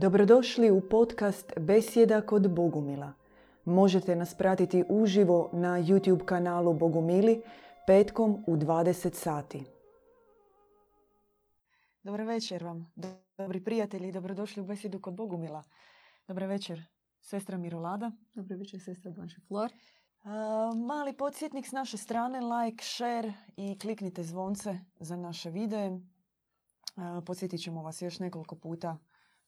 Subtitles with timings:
[0.00, 3.12] Dobrodošli u podcast Besjeda kod Bogumila.
[3.64, 7.42] Možete nas pratiti uživo na YouTube kanalu Bogumili
[7.86, 9.64] petkom u 20 sati.
[12.02, 12.92] Dobar večer vam,
[13.38, 15.62] dobri prijatelji, dobrodošli u Besjedu kod Bogumila.
[16.28, 16.82] Dobar večer,
[17.20, 18.12] sestra Mirolada.
[18.34, 19.72] Dobro večer, sestra Blanche Flor.
[20.86, 26.00] mali podsjetnik s naše strane, like, share i kliknite zvonce za naše videe.
[27.26, 28.98] podsjetit ćemo vas još nekoliko puta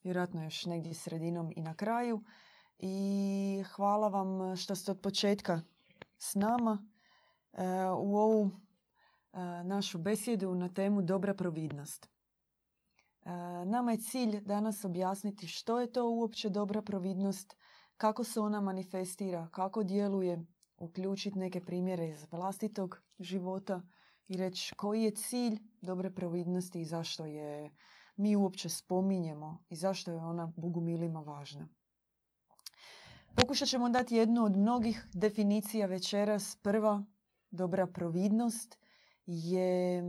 [0.03, 2.23] vjerojatno još negdje sredinom i na kraju.
[2.79, 5.61] I hvala vam što ste od početka
[6.17, 6.87] s nama
[7.53, 7.63] e,
[7.97, 8.51] u ovu
[9.33, 12.05] e, našu besjedu na temu dobra providnost.
[12.05, 13.29] E,
[13.65, 17.55] nama je cilj danas objasniti što je to uopće dobra providnost,
[17.97, 20.45] kako se ona manifestira, kako djeluje,
[20.77, 23.81] uključiti neke primjere iz vlastitog života
[24.27, 27.71] i reći koji je cilj dobre providnosti i zašto je
[28.15, 31.67] mi uopće spominjemo i zašto je ona Bogumilima važna.
[33.35, 36.55] Pokušat ćemo dati jednu od mnogih definicija večeras.
[36.55, 37.03] Prva,
[37.51, 38.77] dobra providnost,
[39.25, 40.03] je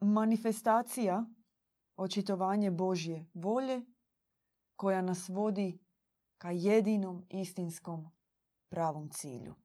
[0.00, 1.24] manifestacija,
[1.96, 3.82] očitovanje Božje volje
[4.76, 5.78] koja nas vodi
[6.38, 8.10] ka jedinom istinskom
[8.68, 9.54] pravom cilju.
[9.54, 9.58] E,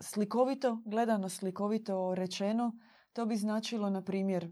[0.00, 2.72] slikovito, gledano slikovito rečeno,
[3.14, 4.50] to bi značilo, na primjer,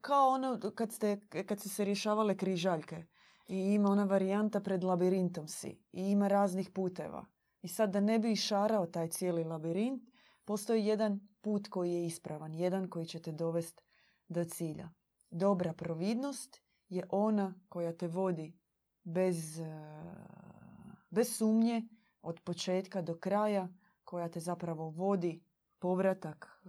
[0.00, 3.04] kao ono kad, ste, kad su se rješavale križaljke
[3.48, 7.26] i ima ona varijanta pred labirintom si i ima raznih puteva.
[7.62, 10.02] I sad da ne bi išarao taj cijeli labirint,
[10.44, 13.82] postoji jedan put koji je ispravan, jedan koji će te dovesti
[14.28, 14.90] do cilja.
[15.30, 18.58] Dobra providnost je ona koja te vodi
[19.02, 19.66] bez, eh,
[21.10, 21.88] bez sumnje
[22.22, 23.68] od početka do kraja,
[24.04, 25.45] koja te zapravo vodi
[25.78, 26.68] povratak e,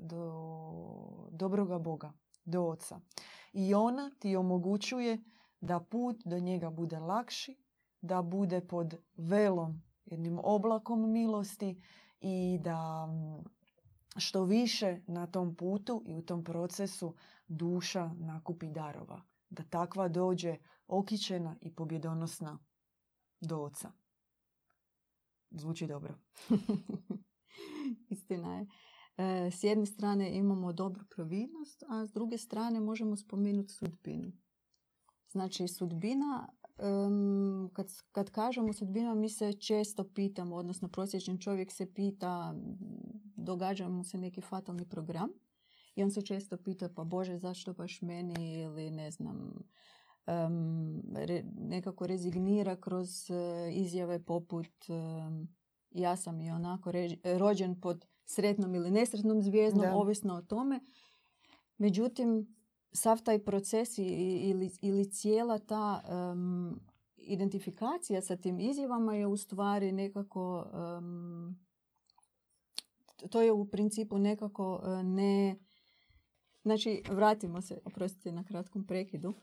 [0.00, 2.12] do dobroga Boga,
[2.44, 3.00] do Oca.
[3.52, 5.18] I ona ti omogućuje
[5.60, 7.56] da put do njega bude lakši,
[8.00, 11.82] da bude pod velom, jednim oblakom milosti
[12.20, 13.08] i da
[14.16, 17.14] što više na tom putu i u tom procesu
[17.48, 19.22] duša nakupi darova.
[19.50, 20.56] Da takva dođe
[20.86, 22.58] okičena i pobjedonosna
[23.40, 23.92] do oca.
[25.50, 26.14] Zvuči dobro.
[28.10, 28.66] Istina je.
[29.16, 34.32] E, s jedne strane imamo dobru providnost, a s druge strane možemo spomenuti sudbinu.
[35.30, 36.48] Znači, sudbina,
[37.72, 42.54] kad, kad kažemo sudbina, mi se često pitamo, odnosno prosječan čovjek se pita,
[43.36, 45.28] događa mu se neki fatalni program
[45.94, 49.52] i on se često pita, pa Bože, zašto baš meni ili ne znam,
[51.54, 53.34] nekako rezignira kroz e,
[53.72, 54.70] izjave poput
[55.94, 56.92] ja sam i onako
[57.38, 60.80] rođen pod sretnom ili nesretnom zvijezdom, ovisno o tome.
[61.78, 62.56] Međutim,
[62.92, 66.02] sav taj proces ili, ili cijela ta
[67.16, 70.66] identifikacija sa tim izjavama je u stvari nekako
[73.30, 75.56] to je u principu nekako e, ne
[76.62, 79.34] znači vratimo se oprostite na kratkom prekidu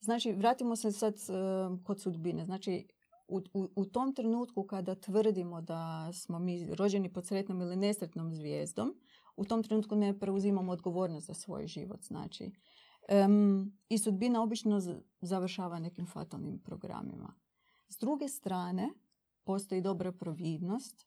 [0.00, 1.14] znači vratimo se sad
[1.84, 2.88] kod sudbine znači
[3.28, 3.42] u,
[3.76, 8.94] u, tom trenutku kada tvrdimo da smo mi rođeni pod sretnom ili nesretnom zvijezdom,
[9.36, 12.04] u tom trenutku ne preuzimamo odgovornost za svoj život.
[12.04, 12.50] Znači,
[13.88, 14.80] I sudbina obično
[15.20, 17.34] završava nekim fatalnim programima.
[17.88, 18.90] S druge strane,
[19.44, 21.06] postoji dobra providnost.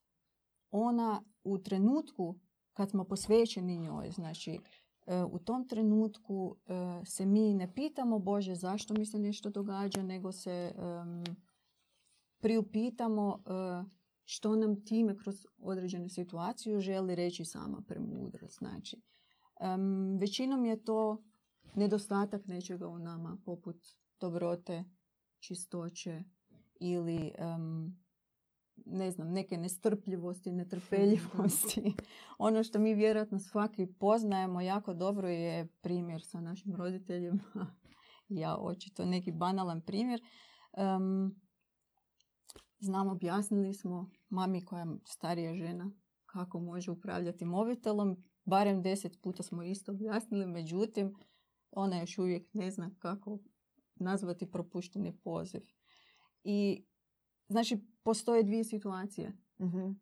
[0.72, 2.36] Ona u trenutku
[2.74, 4.60] kad smo posvećeni njoj, znači
[5.06, 10.04] e, u tom trenutku e, se mi ne pitamo Bože zašto mi se nešto događa,
[10.04, 10.74] nego se
[12.40, 13.50] priupitamo e,
[14.26, 18.58] što nam time kroz određenu situaciju želi reći sama premudrost.
[18.58, 19.02] Znači,
[20.20, 21.24] većinom je to
[21.76, 23.76] nedostatak nečega u nama, poput
[24.20, 24.84] dobrote,
[25.40, 26.24] čistoće
[26.80, 27.32] ili
[28.86, 31.94] ne znam, neke nestrpljivosti, netrpeljivosti.
[32.38, 37.44] ono što mi vjerojatno svaki poznajemo jako dobro je primjer sa našim roditeljima.
[38.30, 40.22] ja očito neki banalan primjer.
[42.80, 45.92] Znam, objasnili smo mami koja je starija žena
[46.26, 48.24] kako može upravljati mobitelom.
[48.46, 51.16] Barem deset puta smo isto objasnili, međutim,
[51.72, 53.40] ona još uvijek ne zna kako
[53.96, 55.62] nazvati propušteni poziv.
[56.44, 56.86] I
[57.48, 59.38] znači, postoje dvije situacije.
[59.58, 59.96] uh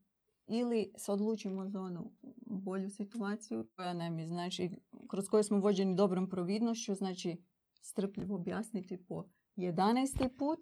[0.48, 2.12] Ili se odlučimo za onu
[2.46, 4.70] bolju situaciju koja nam je, znači,
[5.08, 7.44] kroz koju smo vođeni dobrom providnošću, znači
[7.82, 9.24] strpljivo objasniti po
[9.56, 10.38] 11.
[10.38, 10.60] put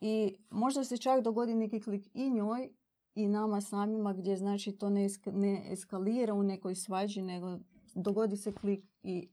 [0.00, 2.70] i možda se čak dogodi neki klik i njoj
[3.14, 7.58] i nama samima gdje znači to ne, ne eskalira u nekoj svađi, nego
[7.94, 9.28] dogodi se klik i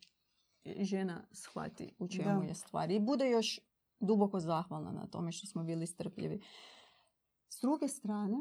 [0.79, 2.47] žena shvati u čemu Da.
[2.47, 3.59] je stvar i bude još
[3.99, 6.41] duboko zahvalna na tome što smo bili strpljivi.
[7.49, 8.37] S druge strane,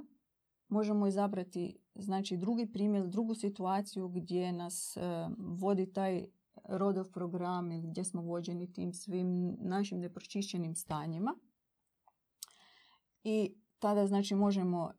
[0.69, 5.01] možemo izabrati znači drugi primjer, drugu situaciju gdje nas e,
[5.39, 6.27] vodi taj
[6.65, 11.35] rodov program ili gdje smo vođeni tim svim našim nepročišćenim stanjima.
[13.25, 14.93] I tada znači možemo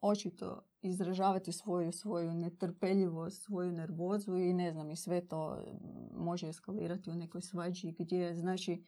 [0.00, 6.48] očito izražavati svoju, svoju netrpeljivost, svoju nervozu i ne znam, i sve to mm, može
[6.48, 8.84] eskalirati u nekoj svađi gdje znači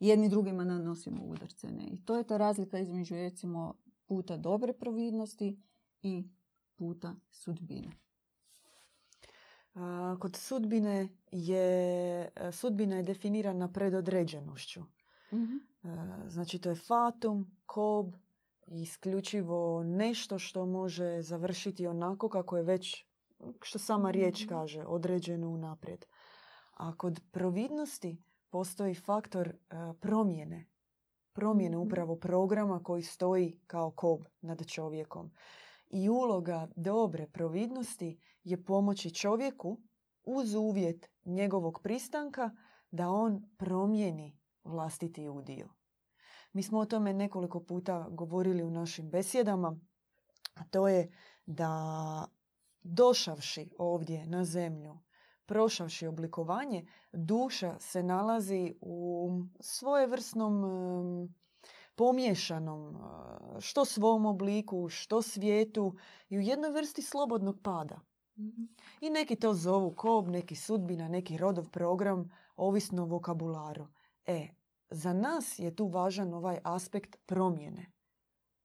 [0.00, 1.66] jedni drugima nanosimo udarce.
[1.66, 1.86] Ne?
[1.86, 3.74] I to je ta razlika između recimo
[4.06, 5.60] puta dobre providnosti
[6.02, 6.24] i
[6.76, 7.90] puta sudbine.
[10.20, 14.82] Kod sudbine je, sudbina je definirana predodređenošću.
[15.32, 15.38] E,
[16.28, 18.14] Znači to je fatum, kob,
[18.66, 23.04] isključivo nešto što može završiti onako kako je već,
[23.62, 24.48] što sama riječ Mhm.
[24.48, 26.04] kaže, određeno unaprijed.
[26.72, 29.54] A kod providnosti postoji faktor e,
[30.00, 30.66] promjene.
[31.32, 31.86] Promjene Mhm.
[31.86, 35.30] upravo programa koji stoji kao kob nad čovjekom.
[35.90, 39.78] I uloga dobre providnosti je pomoći čovjeku
[40.24, 42.50] uz uvjet njegovog pristanka
[42.90, 45.68] da on promijeni vlastiti udio.
[46.52, 49.76] Mi smo o tome nekoliko puta govorili u našim besjedama,
[50.54, 51.12] a to je
[51.46, 52.26] da
[52.82, 54.98] došavši ovdje na zemlju,
[55.46, 59.30] prošavši oblikovanje, duša se nalazi u
[59.60, 60.64] svojevrsnom
[61.96, 65.96] pomješanom, e, što svom obliku, što svijetu
[66.28, 68.00] i u jednoj vrsti slobodnog pada.
[69.00, 73.86] I neki to zovu kob, neki sudbina, neki rodov program, ovisno o vokabularu.
[74.26, 74.48] E,
[74.90, 77.92] za nas je tu važan ovaj aspekt promjene.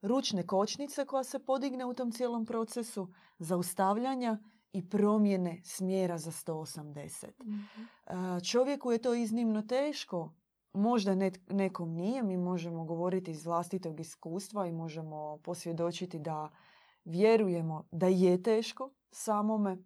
[0.02, 4.38] Ručne kočnice koja se podigne u tom cijelom procesu, zaustavljanja
[4.74, 7.26] i promjene smjera za 180.
[8.06, 10.34] A, Čovjeku je to iznimno teško.
[10.74, 11.16] Možda
[11.50, 16.50] nekom nije, mi možemo govoriti iz vlastitog iskustva i možemo posvjedočiti da
[17.06, 19.78] vjerujemo da je teško samome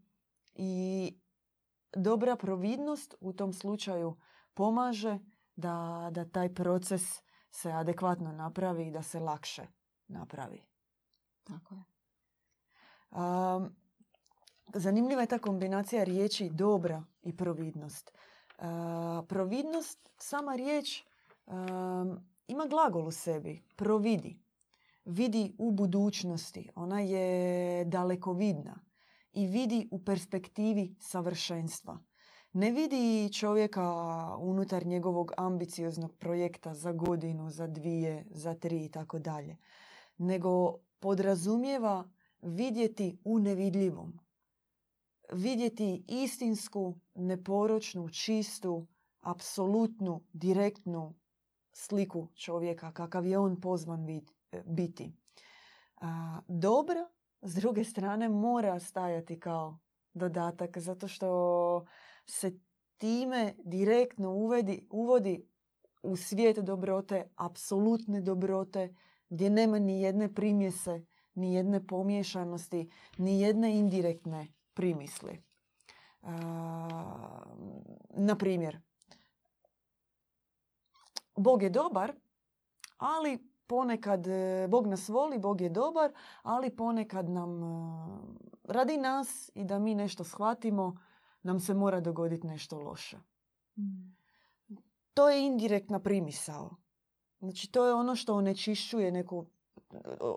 [0.56, 1.14] i
[1.96, 4.16] dobra providnost u tom slučaju
[4.54, 5.20] pomaže
[5.56, 7.22] da, da taj proces
[7.52, 9.68] se adekvatno napravi i da se lakše
[10.08, 10.62] napravi.
[11.44, 11.84] Tako je.
[13.12, 13.76] Um,
[14.74, 18.12] zanimljiva je ta kombinacija riječi dobra i providnost.
[18.58, 18.66] Uh,
[19.28, 21.04] providnost, sama riječ
[21.46, 21.56] um,
[22.48, 24.40] ima glagol u sebi, providi.
[25.06, 28.80] Vidi u budućnosti, ona je dalekovidna
[29.34, 32.00] i vidi u perspektivi savršenstva.
[32.56, 33.84] Ne vidi čovjeka
[34.40, 39.58] unutar njegovog ambicioznog projekta za godinu, za dvije, za tri i tako dalje.
[40.18, 42.10] Nego podrazumijeva
[42.42, 44.20] vidjeti u nevidljivom.
[45.32, 48.88] Vidjeti istinsku, neporočnu, čistu,
[49.22, 51.16] apsolutnu, direktnu
[51.74, 54.22] sliku čovjeka kakav je on pozvan e,
[54.66, 55.14] biti.
[56.02, 57.10] A, dobra,
[57.42, 59.80] s druge strane, mora stajati kao
[60.14, 61.86] dodatak zato što
[62.26, 62.60] se
[62.98, 65.48] time direktno uvedi, uvodi
[66.04, 68.96] u svijet dobrote, apsolutne dobrote,
[69.30, 71.06] gdje nema ni jedne primjese,
[71.36, 75.44] ni jedne pomiješanosti, ni jedne indirektne primisli.
[76.22, 76.36] A,
[78.10, 78.82] na primjer,
[81.38, 82.14] Bog je dobar,
[82.98, 87.68] ali ponekad e, Bog nas voli, Bog je dobar, ali ponekad nam e,
[88.64, 90.98] radi nas i da mi nešto shvatimo,
[91.46, 93.18] nam se mora dogoditi nešto loše.
[95.14, 96.76] To je indirektna primisao.
[97.40, 99.46] Znači to je ono što onečišćuje neku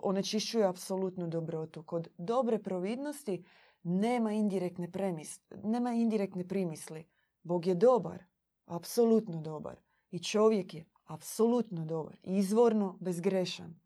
[0.03, 1.83] onečišćuje apsolutnu dobrotu.
[1.83, 3.45] Kod dobre providnosti
[3.83, 7.07] nema indirektne premis, nema indirektne primisli.
[7.43, 8.25] Bog je dobar,
[8.67, 9.81] apsolutno dobar.
[10.11, 13.81] I čovjek je apsolutno dobar, izvorno bezgrešan.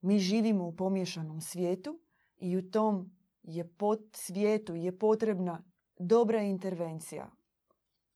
[0.00, 2.00] Mi živimo u pomješanom svijetu
[2.36, 5.62] i u tom je pod svijetu je potrebna
[5.98, 7.30] dobra intervencija.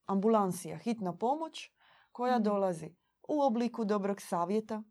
[0.06, 1.70] Ambulansija, hitna pomoć
[2.12, 2.42] koja Mhm.
[2.44, 2.94] dolazi
[3.28, 4.82] u obliku dobrog savjeta,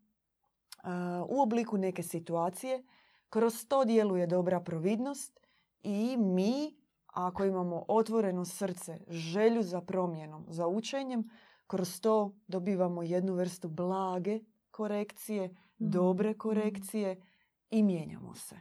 [0.78, 2.84] a, u obliku neke situacije.
[3.28, 5.40] Kroz to djeluje dobra providnost
[5.82, 11.30] i mi, ako imamo otvoreno srce, želju za promjenom, za učenjem,
[11.66, 16.38] kroz to dobivamo jednu vrstu blage korekcije, dobre Mhm.
[16.38, 17.22] korekcije
[17.70, 18.56] i mijenjamo se.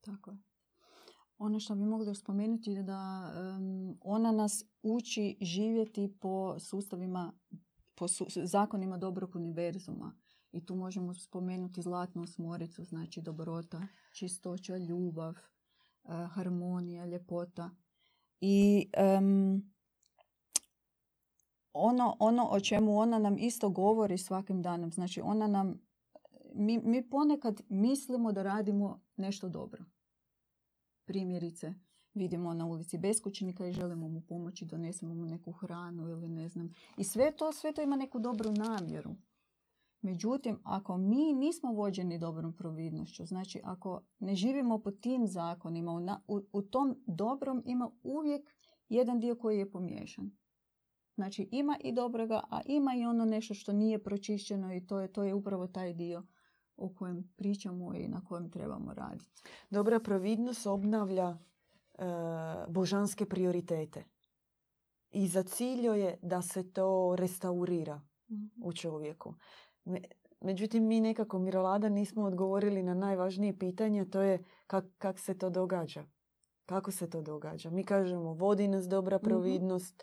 [0.00, 0.36] Tako je.
[1.38, 3.32] Ono što bi mogli spomenuti je da
[4.00, 7.32] ona nas uči živjeti po sustavima,
[7.94, 8.06] po
[8.44, 10.12] zakonima dobrog univerzuma.
[10.52, 17.70] I tu možemo spomenuti zlatnu osmoricu, znači dobrota, čistoća, ljubav, eh, harmonija, ljepota.
[18.40, 18.88] I
[21.72, 24.92] ono, ono o čemu ona nam isto govori svakim danom.
[24.92, 25.80] Znači ona nam,
[26.54, 29.84] mi, mi ponekad mislimo da radimo nešto dobro.
[31.06, 31.74] Primjerice,
[32.14, 36.74] vidimo na ulici beskućnika i želimo mu pomoći, donesemo mu neku hranu ili ne znam.
[36.96, 39.10] I sve to, sve to ima neku dobru namjeru.
[40.02, 46.40] Međutim, ako mi nismo vođeni dobrom providnošću, znači ako ne živimo po tim zakonima, u,
[46.52, 48.54] u tom dobrom ima uvijek
[48.88, 50.30] jedan dio koji je pomiješan.
[51.14, 55.12] Znači ima i dobroga, a ima i ono nešto što nije pročišćeno i to je,
[55.12, 56.26] to je upravo taj dio
[56.76, 59.42] o kojem pričamo i na kojem trebamo raditi.
[59.70, 62.04] Dobra providnost obnavlja e,
[62.68, 64.04] božanske prioritete.
[65.10, 68.00] I za cilj je da se to restaurira
[68.62, 69.34] u čovjeku.
[69.84, 70.00] Me-
[70.40, 75.50] Međutim, mi nekako Mirolada nismo odgovorili na najvažnije pitanje, to je kak, kak se to
[75.50, 76.04] događa.
[76.66, 77.70] Kako se to događa?
[77.70, 80.02] Mi kažemo vodi nas dobra providnost,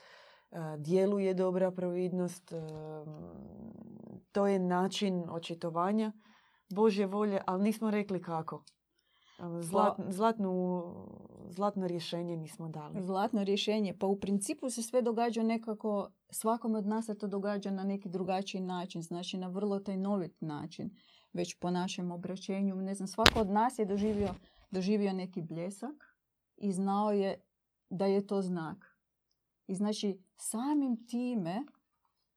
[0.51, 2.61] e, djeluje dobra providnost, e,
[4.31, 6.11] to je način očitovanja
[6.73, 8.63] Božje volje, ali nismo rekli kako.
[9.61, 10.83] Zlat, zlatnu,
[11.49, 13.01] zlatno rješenje nismo dali.
[13.01, 13.97] Zlatno rješenje.
[13.99, 18.09] Pa u principu se sve događa nekako, svakome od nas se to događa na neki
[18.09, 20.89] drugačiji način, znači na vrlo tajnovit način.
[21.33, 24.29] Već po našem obraćenju, ne znam, svako od nas je doživio,
[24.71, 26.15] doživio neki bljesak
[26.57, 27.41] i znao je
[27.89, 28.97] da je to znak.
[29.67, 31.65] I znači samim time,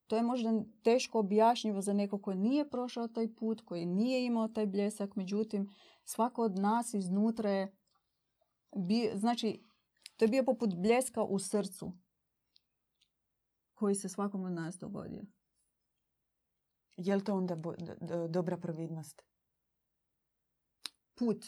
[0.07, 0.51] to je možda
[0.83, 5.71] teško objašnjivo za neko koji nije prošao taj put, koji nije imao taj bljesak, međutim,
[6.05, 7.77] svako od nas iznutra je
[8.77, 9.63] bi, znači,
[10.17, 11.93] to je bio poput bljeska u srcu
[13.75, 15.23] koji se svakom od nas dogodio.
[16.97, 19.23] Je li to onda bo- d- d- dobra providnost?
[21.15, 21.45] Put.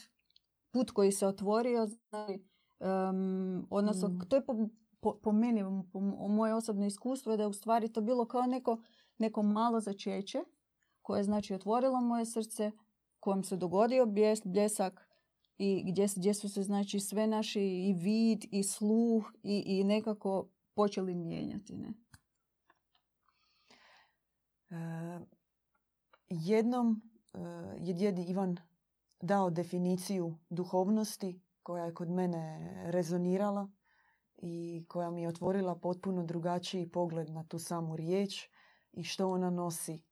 [0.71, 2.45] Put koji se otvorio, znači,
[2.81, 4.19] em, odnosno, Mm.
[4.29, 4.69] to je po,
[5.01, 5.61] po, po meni,
[5.93, 8.83] po mo- moje osobno iskustvo, je da je u stvari to bilo kao neko,
[9.19, 10.39] neko malo začeće
[11.03, 12.73] koje je znači otvorilo moje srce,
[13.21, 15.09] kojem se dogodio bljes, bljesak
[15.59, 20.49] i gdje, gdje su se znači sve naši i vid i sluh i, i nekako
[20.75, 21.77] počeli mijenjati.
[21.77, 21.93] Ne?
[24.71, 25.21] E,
[26.29, 27.03] jednom
[27.35, 27.39] e,
[27.81, 28.57] je djed Ivan
[29.21, 33.69] dao definiciju duhovnosti koja je kod mene rezonirala
[34.39, 38.49] i koja mi je otvorila potpuno drugačiji pogled na tu samu riječ
[38.93, 40.03] i što ona nosi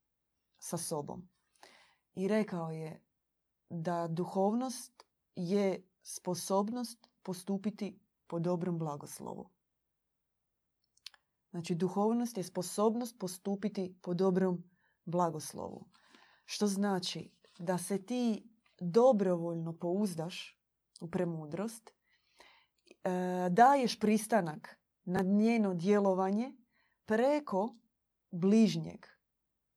[0.59, 1.29] sa sobom.
[2.15, 3.03] I rekao je
[3.71, 5.05] da duhovnost
[5.37, 9.51] je sposobnost postupiti po dobrom blagoslovu.
[11.51, 14.65] Znači, duhovnost je sposobnost postupiti po dobrom
[15.05, 15.87] blagoslovu.
[16.45, 18.49] Što znači da se ti
[18.81, 20.61] dobrovoljno pouzdaš
[21.01, 21.96] u premudrost,
[23.51, 26.53] daješ pristanak na njeno djelovanje
[27.05, 27.75] preko
[28.31, 29.07] bližnjeg.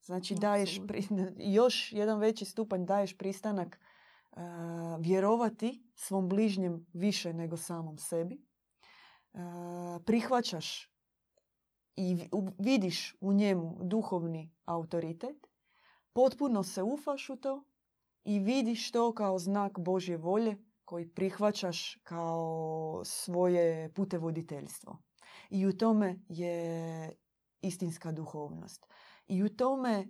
[0.02, 0.80] Znači daješ
[1.60, 4.40] još jedan veći stupanj daješ pristanak e,
[5.00, 8.36] vjerovati svom bližnjem više nego samom sebi.
[8.36, 9.40] E,
[10.06, 10.94] prihvaćaš
[11.96, 12.18] i
[12.60, 15.48] vidiš u njemu duhovni autoritet,
[16.14, 17.64] potpuno se ufaš u to
[18.24, 20.58] i vidiš to kao znak Božje volje
[20.90, 24.98] koji prihvaćaš kao svoje putevoditeljstvo.
[25.50, 27.16] I u tome je
[27.62, 28.86] istinska duhovnost.
[29.28, 30.08] I u tome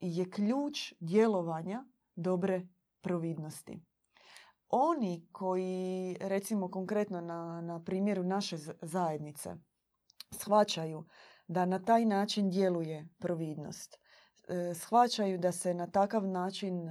[0.00, 1.84] je ključ djelovanja
[2.16, 2.66] dobre
[3.00, 3.80] providnosti.
[4.68, 9.56] Oni koji, recimo konkretno na, na primjeru naše zajednice,
[10.30, 11.04] shvaćaju
[11.48, 13.98] da na taj način djeluje providnost,
[14.48, 16.88] e, shvaćaju da se na takav način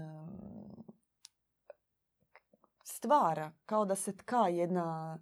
[3.02, 5.20] stvara, kao da se tka jedna,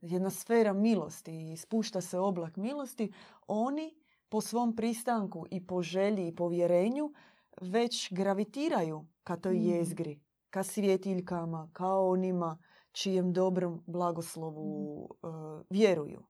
[0.00, 3.12] jedna sfera milosti i spušta se oblak milosti,
[3.46, 3.94] oni
[4.28, 7.12] po svom pristanku i po želji i povjerenju
[7.60, 9.62] već gravitiraju ka toj Mm.
[9.62, 10.20] jezgri,
[10.50, 12.58] ka svjetiljkama, kao onima
[12.92, 15.26] čijem dobrom blagoslovu e,
[15.70, 16.22] vjeruju.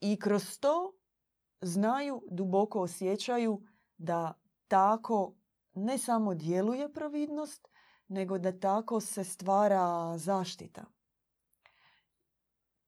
[0.00, 0.92] I kroz to
[1.60, 3.62] znaju, duboko osjećaju
[3.98, 4.34] da
[4.68, 5.34] tako
[5.74, 7.71] ne samo djeluje providnost,
[8.08, 10.84] nego da tako se stvara zaštita.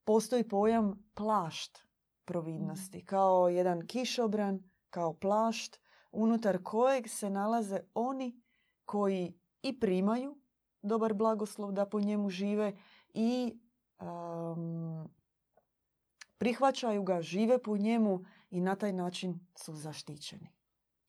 [0.04, 1.78] Postoji pojam plašt
[2.24, 5.80] providnosti, kao jedan kišobran, kao plašt,
[6.12, 8.40] unutar kojeg se nalaze oni
[8.84, 10.36] koji i primaju
[10.82, 12.72] dobar blagoslov da po njemu žive
[13.14, 13.58] i
[14.00, 15.08] um,
[16.38, 20.48] prihvaćaju ga, žive po njemu i na taj način su zaštićeni.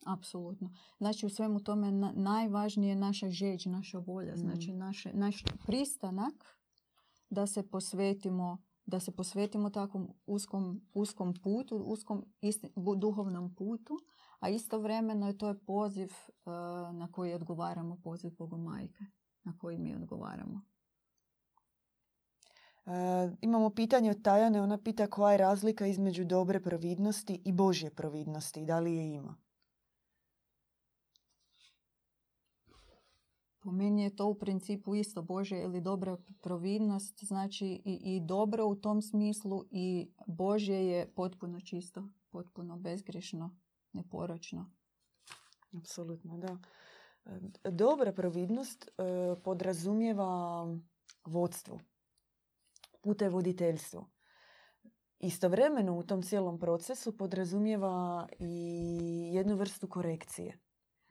[0.05, 0.73] Apsolutno.
[0.97, 4.37] Znači u svemu tome na- najvažnije je naša žeđ, naša volja, Mm.
[4.37, 6.59] znači naše, naš pristanak
[7.29, 8.57] da se posvetimo
[8.87, 13.97] da se posvetimo takvom uskom, uskom putu, uskom isti, duhovnom putu,
[14.39, 16.09] a istovremeno je to je poziv
[16.45, 16.53] uh,
[16.95, 19.03] na koji odgovaramo, poziv Bogomajke,
[19.43, 20.61] na koji mi odgovaramo.
[22.85, 22.91] Uh,
[23.41, 28.65] imamo pitanje od Tajane, ona pita koja je razlika između dobre providnosti i Božje providnosti,
[28.65, 29.35] da li je ima?
[33.65, 38.65] Po meni je to u principu isto Božje ili dobra providnost, znači i, i dobro
[38.65, 43.57] u tom smislu i Božje je potpuno čisto, potpuno bezgrešno,
[43.93, 44.71] neporočno.
[45.77, 46.57] Apsolutno, da.
[47.71, 48.91] Dobra providnost e,
[49.43, 50.67] podrazumijeva
[51.25, 51.79] vodstvo,
[53.29, 54.09] voditeljstvo.
[55.19, 60.64] Istovremeno u tom cijelom procesu podrazumijeva i jednu vrstu korekcije.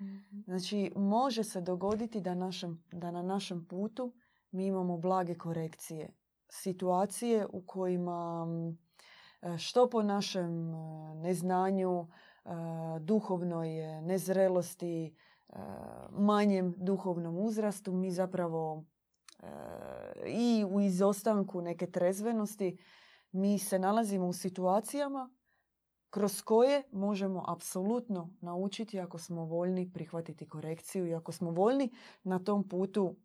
[0.04, 0.40] Mhm.
[0.46, 4.12] Znači, može se dogoditi da, našem, da na našem putu
[4.50, 6.08] mi imamo blage korekcije.
[6.48, 8.46] Situacije u kojima
[9.42, 12.06] e, što po našem e, neznanju,
[12.44, 12.50] e,
[13.00, 13.68] duhovnoj
[14.02, 15.16] nezrelosti,
[16.10, 18.84] manjem duhovnom uzrastu, mi zapravo
[20.26, 22.78] i u izostanku neke trezvenosti,
[23.32, 25.30] mi se nalazimo u situacijama
[26.14, 31.90] kroz koje možemo apsolutno naučiti ako smo voljni prihvatiti korekciju i ako smo voljni
[32.22, 33.16] na tom putu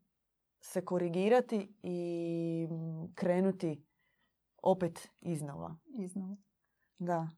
[0.61, 2.67] se korigirati i
[3.15, 3.85] krenuti
[4.63, 5.75] opet iznova.
[5.85, 6.37] Iznova.
[6.99, 7.29] Da.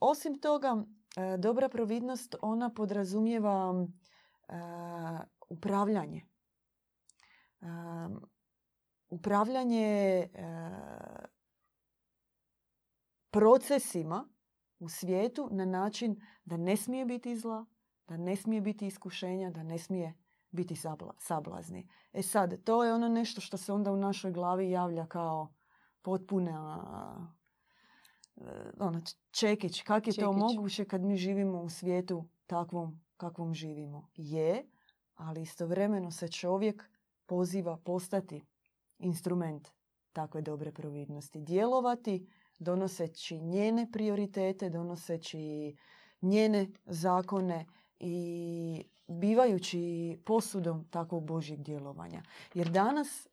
[0.00, 0.84] osim toga,
[1.16, 3.86] e, dobra providnost ona podrazumijeva
[4.48, 4.54] e,
[5.48, 6.26] upravljanje.
[7.60, 7.66] E,
[9.08, 10.28] upravljanje
[13.34, 14.28] procesima
[14.78, 17.66] u svijetu na način da ne smije biti zla,
[18.08, 20.14] da ne smije biti iskušenja, da ne smije
[20.50, 20.76] biti
[21.18, 21.88] sablazni.
[22.12, 25.54] E sad, to je ono nešto što se onda u našoj glavi javlja kao
[26.02, 26.84] potpuna
[28.78, 29.82] ono, čekić.
[29.82, 34.08] Kak je to moguće kad mi živimo u svijetu takvom kakvom živimo?
[34.16, 34.66] Je,
[35.14, 36.90] ali istovremeno se čovjek
[37.26, 38.44] poziva postati
[38.98, 39.68] instrument
[40.12, 41.40] takve dobre providnosti.
[41.40, 45.76] Djelovati donoseći njene prioritete, donoseći
[46.22, 47.66] njene zakone
[48.00, 52.22] i bivajući posudom takvog Božjeg djelovanja.
[52.54, 53.28] Jer danas e,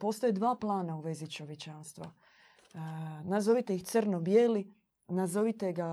[0.00, 2.04] postoje dva plana u vezi čovječanstva.
[2.04, 2.78] E,
[3.24, 4.74] nazovite ih crno-bijeli,
[5.08, 5.88] nazovite, ga,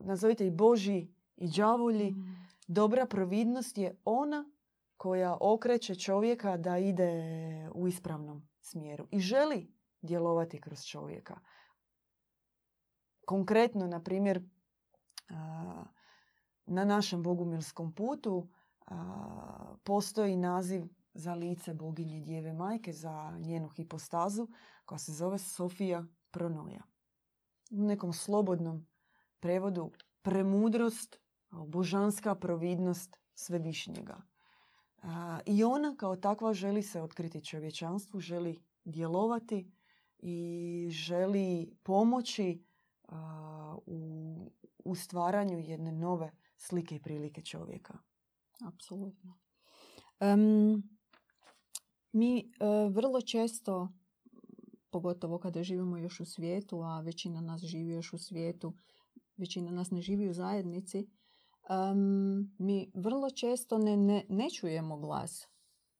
[0.00, 2.10] nazovite ih Boži i đavolji.
[2.10, 2.46] Mm.
[2.66, 4.44] Dobra providnost je ona
[4.96, 7.12] koja okreće čovjeka da ide
[7.74, 11.40] u ispravnom smjeru i želi djelovati kroz čovjeka.
[13.26, 14.42] Konkretno, na primjer,
[16.66, 18.48] na našem bogumilskom putu
[19.84, 20.84] postoji naziv
[21.14, 24.48] za lice boginje Djeve Majke, za njenu hipostazu,
[24.84, 26.82] koja se zove Sofija Pronoja.
[27.70, 28.86] U nekom slobodnom
[29.40, 29.90] prevodu
[30.22, 31.18] premudrost,
[31.50, 34.22] božanska providnost svevišnjega.
[35.46, 39.72] I ona kao takva želi se otkriti čovječanstvu, želi djelovati
[40.22, 42.64] i želi pomoći
[43.86, 44.52] u,
[44.84, 47.98] u stvaranju jedne nove slike i prilike čovjeka.
[48.66, 49.38] Apsolutno.
[50.20, 50.82] Um,
[52.12, 53.88] mi uh, vrlo često,
[54.90, 58.74] pogotovo kada živimo još u svijetu, a većina nas živi još u svijetu,
[59.36, 61.06] većina nas ne živi u zajednici,
[61.70, 65.48] um, mi vrlo često ne, ne, ne čujemo glas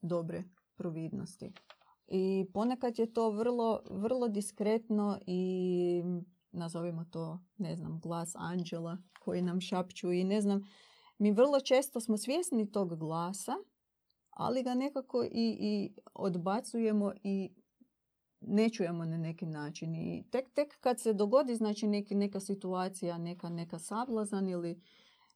[0.00, 1.52] dobre providnosti.
[2.08, 6.02] I ponekad je to vrlo, vrlo diskretno i
[6.52, 10.62] nazovimo to, ne znam, glas anđela koji nam šapću i ne znam,
[11.18, 13.52] mi vrlo često smo svjesni tog glasa,
[14.30, 17.54] ali ga nekako i, i odbacujemo i
[18.40, 19.94] ne čujemo na neki način.
[19.94, 24.80] I tek, tek kad se dogodi znači neki, neka situacija, neka, neka sablazan ili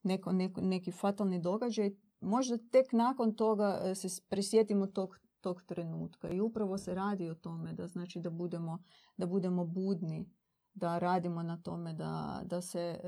[0.03, 6.31] neko, neko, neki fatalni događaj, možda tek nakon toga e, se prisjetimo tog tog trenutka.
[6.31, 8.79] I upravo se radi o tome da znači da budemo,
[9.17, 10.31] da budemo budni,
[10.75, 13.01] da radimo na tome, da, da se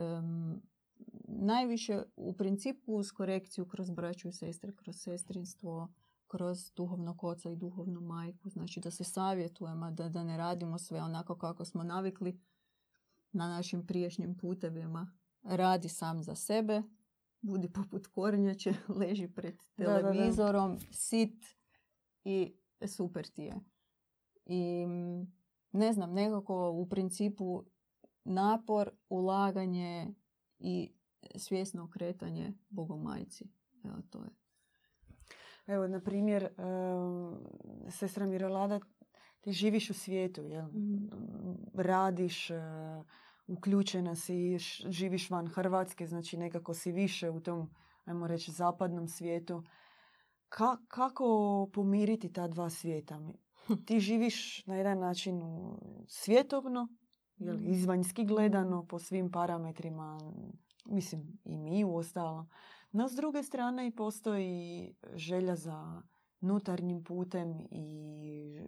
[1.28, 5.88] najviše u principu uz korekciju kroz braću i sestre, kroz sestrinstvo,
[6.26, 8.48] kroz duhovnog oca i duhovnu majku.
[8.48, 12.40] Znači da se savjetujemo, da, da ne radimo sve onako kako smo navikli
[13.32, 15.12] na našim priješnjim putevima.
[15.42, 16.82] Radi sam za sebe,
[17.40, 21.57] budi poput kornjače, leži pred televizorom, sit,
[22.24, 22.54] i
[22.86, 23.60] super ti je.
[24.46, 24.86] I
[25.72, 27.64] ne znam, nekako u principu
[28.24, 30.14] napor, ulaganje
[30.58, 30.92] i
[31.34, 33.44] svjesno okretanje Bogomajci.
[33.84, 34.30] Evo to je.
[35.66, 36.48] Evo, na primjer,
[37.90, 38.80] sestra Mirolada
[39.40, 40.66] ti živiš u svijetu, jel?
[40.66, 41.06] Mhm.
[41.74, 42.60] radiš, e,
[43.46, 47.70] uključena si, živiš van Hrvatske, znači nekako si više u tom,
[48.04, 49.62] ajmo reći, zapadnom svijetu.
[50.48, 51.26] Ka- kako
[51.72, 53.20] pomiriti ta dva svijeta?
[53.86, 55.40] Ti živiš na jedan način
[56.06, 56.88] svjetovno,
[57.36, 57.64] jel, Mhm.
[57.66, 60.18] izvanjski gledano, po svim parametrima,
[60.86, 62.48] mislim i mi u ostalom.
[62.92, 66.02] No, s druge strane i postoji želja za
[66.40, 68.60] nutarnjim putem i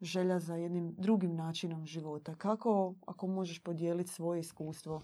[0.00, 2.34] želja za jednim drugim načinom života.
[2.34, 5.02] Kako, ako možeš podijeliti svoje iskustvo,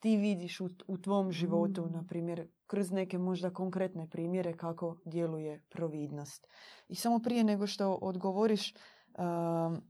[0.00, 1.92] ti vidiš u, u tvom životu, Mm.
[1.92, 6.46] na primjer, kroz neke možda konkretne primjere kako djeluje providnost.
[6.88, 9.82] I samo prije nego što odgovoriš, um,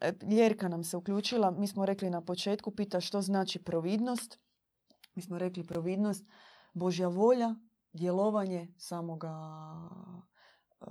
[0.00, 4.38] e, Ljerka nam se uključila, mi smo rekli na početku, pita što znači providnost.
[5.14, 6.24] Mi smo rekli providnost,
[6.74, 7.54] Božja volja,
[7.92, 9.34] djelovanje samoga,
[10.80, 10.86] e,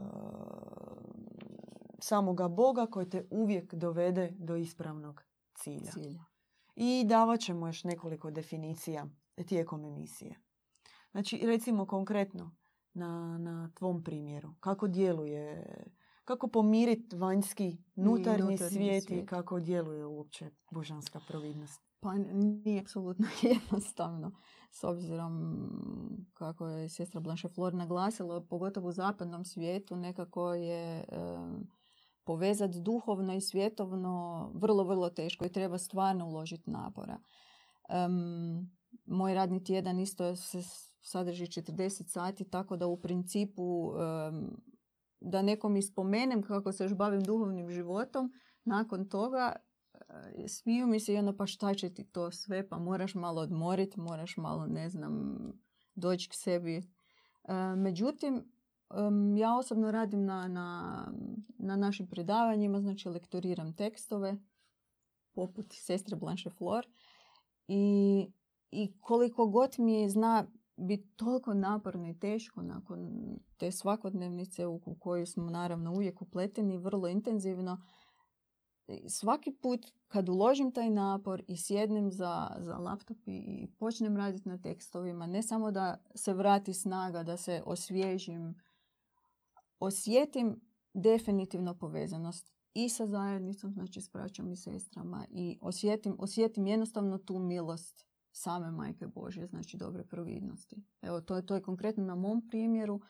[1.99, 5.91] samoga Boga koji te uvijek dovede do ispravnog cilja.
[5.91, 6.28] Cilja.
[6.81, 9.07] I davat ćemo još nekoliko definicija
[9.45, 10.35] tijekom emisije.
[11.11, 12.55] Znači, recimo konkretno
[12.93, 15.65] na, na tvom primjeru, kako djeluje,
[16.25, 19.29] kako pomiriti vanjski, nutarnji, nutarnji svijet i svijet.
[19.29, 21.81] kako djeluje uopće božanska providnost.
[21.99, 22.13] Pa
[22.63, 24.31] nije apsolutno jednostavno.
[24.71, 25.63] S obzirom
[26.33, 31.05] kako je sestra Blanche Flor naglasila, pogotovo u zapadnom svijetu nekako je
[32.29, 37.19] povezati duhovno i svjetovno vrlo, vrlo teško i treba stvarno uložiti napora.
[37.89, 38.71] Em,
[39.05, 40.61] moj radni tjedan isto se
[41.01, 44.49] sadrži 40 sati, tako da u principu em,
[45.19, 49.55] da nekom ispomenem kako se još bavim duhovnim životom, nakon toga
[49.93, 53.41] e, smiju mi se i ono pa šta će ti to sve, pa moraš malo
[53.41, 55.37] odmoriti, moraš malo, ne znam,
[55.95, 56.77] doći k sebi.
[56.77, 56.83] E,
[57.75, 58.51] međutim,
[59.37, 61.07] ja osobno radim na, na,
[61.57, 64.37] na našim predavanjima, znači lektoriram tekstove,
[65.35, 66.87] poput sestre Blanche Flor.
[67.67, 68.31] I,
[68.71, 70.47] I koliko god mi zna
[70.77, 73.09] biti toliko naporno i teško nakon
[73.57, 77.81] te svakodnevnice u koju smo naravno uvijek upleteni vrlo intenzivno,
[79.07, 84.57] svaki put kad uložim taj napor i sjednem za, za laptop i počnem raditi na
[84.57, 88.55] tekstovima, ne samo da se vrati snaga, da se osvježim,
[89.79, 90.61] osjetim
[90.93, 97.39] definitivno povezanost i sa zajednicom, znači s braćom i sestrama i osjetim, osjetim jednostavno tu
[97.39, 100.83] milost same Majke Božje, znači dobre providnosti.
[101.01, 103.01] Evo, to je, to je konkretno na mom primjeru.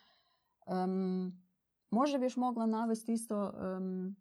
[0.68, 1.42] Um,
[1.90, 4.16] možda bi još mogla navesti isto, um,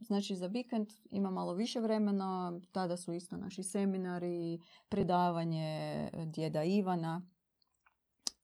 [0.00, 7.22] znači za vikend ima malo više vremena, tada su isto naši seminari, predavanje djeda Ivana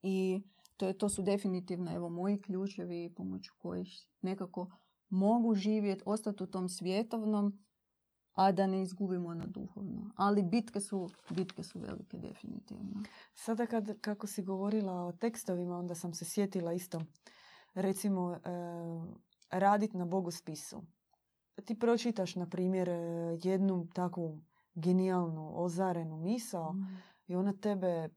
[0.03, 0.43] i
[0.79, 4.71] to, je, to su definitivno evo moji ključevi pomoću kojih nekako
[5.09, 7.59] mogu živjeti, ostati u tom svjetovnom,
[8.35, 10.11] a da ne izgubimo ono duhovno.
[10.17, 13.03] Ali bitke su, bitke su velike definitivno.
[13.35, 17.03] Sada kad, kako si govorila o tekstovima, onda sam se sjetila isto.
[17.75, 18.39] Recimo, e,
[19.51, 20.83] radit na bogospisu.
[21.65, 22.95] Ti pročitaš, na primjer, e,
[23.43, 24.41] jednu takvu
[24.75, 26.75] genijalnu, ozarenu misao
[27.27, 28.09] i ona tebe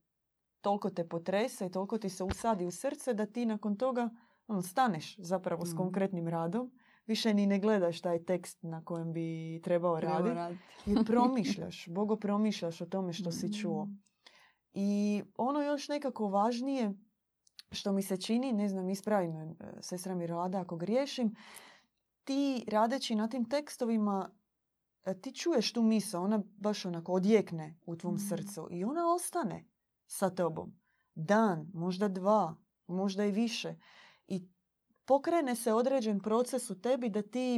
[0.62, 4.10] toliko te potrese i toliko ti se usadi u srce da ti nakon toga
[4.48, 5.78] ono, staneš zapravo s Mhm.
[5.78, 6.72] konkretnim radom.
[7.06, 9.26] Više ni ne gledaš taj tekst na kojem bi
[9.64, 10.60] trebao Treba raditi.
[10.86, 13.86] I promišljaš, bogo promišljaš o tome što si čuo.
[13.86, 14.02] Mm.
[14.74, 16.94] I ono još nekako važnije
[17.72, 19.48] što mi se čini, ne znam, ispravi me
[19.82, 21.36] sestra Mirolada ako griješim,
[22.24, 24.30] ti radeći na tim tekstovima,
[25.06, 28.20] e, ti čuješ tu misao, ona baš onako odjekne u tvom Mm.
[28.20, 29.66] srcu i ona ostane
[30.12, 30.74] sa tobom.
[31.16, 32.56] Dan, možda dva,
[32.88, 33.76] možda i više.
[34.28, 34.48] I
[35.06, 37.56] pokrene se određen proces u tebi da ti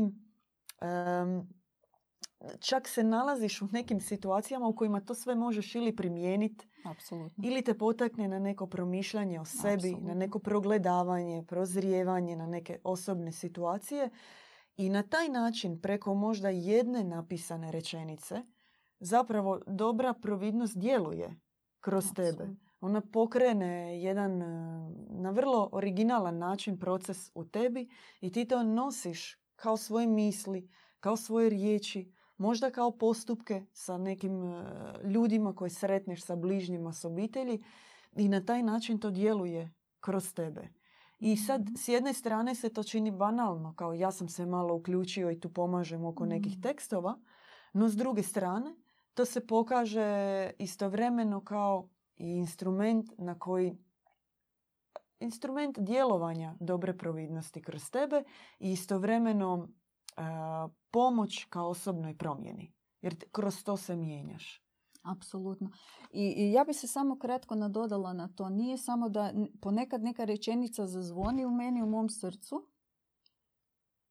[0.81, 1.49] em,
[2.59, 6.67] čak se nalaziš u nekim situacijama u kojima to sve možeš ili primijeniti
[7.43, 10.13] ili te potakne na neko promišljanje o sebi, na Apsolutno.
[10.13, 14.09] neko progledavanje, prozrijevanje, na neke osobne situacije.
[14.77, 18.41] I na taj način, preko možda jedne napisane rečenice,
[18.99, 21.42] zapravo dobra providnost djeluje
[21.83, 22.43] kroz tebe.
[22.43, 22.57] Apsolutno.
[22.81, 24.45] Ona pokrene jedan e,
[25.11, 27.89] na vrlo originalan način proces u tebi
[28.21, 30.69] i ti to nosiš kao svoje misli,
[30.99, 34.65] kao svoje riječi, možda kao postupke sa nekim e,
[35.05, 37.63] ljudima koje sretneš sa bližnjima, s obitelji
[38.17, 40.69] i na taj način to djeluje kroz tebe.
[41.19, 41.75] I sad Mhm.
[41.75, 45.53] s jedne strane se to čini banalno, kao ja sam se malo uključio i tu
[45.53, 46.61] pomažem oko nekih Mhm.
[46.61, 47.19] tekstova,
[47.73, 48.75] no s druge strane
[49.13, 53.77] to se pokaže istovremeno kao i instrument na koji
[55.19, 58.23] instrument djelovanja dobre providnosti kroz tebe
[58.59, 59.67] i istovremeno
[60.17, 62.73] a, pomoć kao osobnoj promjeni.
[63.01, 64.63] Jer kroz to se mijenjaš.
[65.03, 65.69] Apsolutno.
[66.11, 68.49] I, I, ja bi se samo kratko nadodala na to.
[68.49, 72.67] Nije samo da ponekad neka rečenica zazvoni u meni, u mom srcu.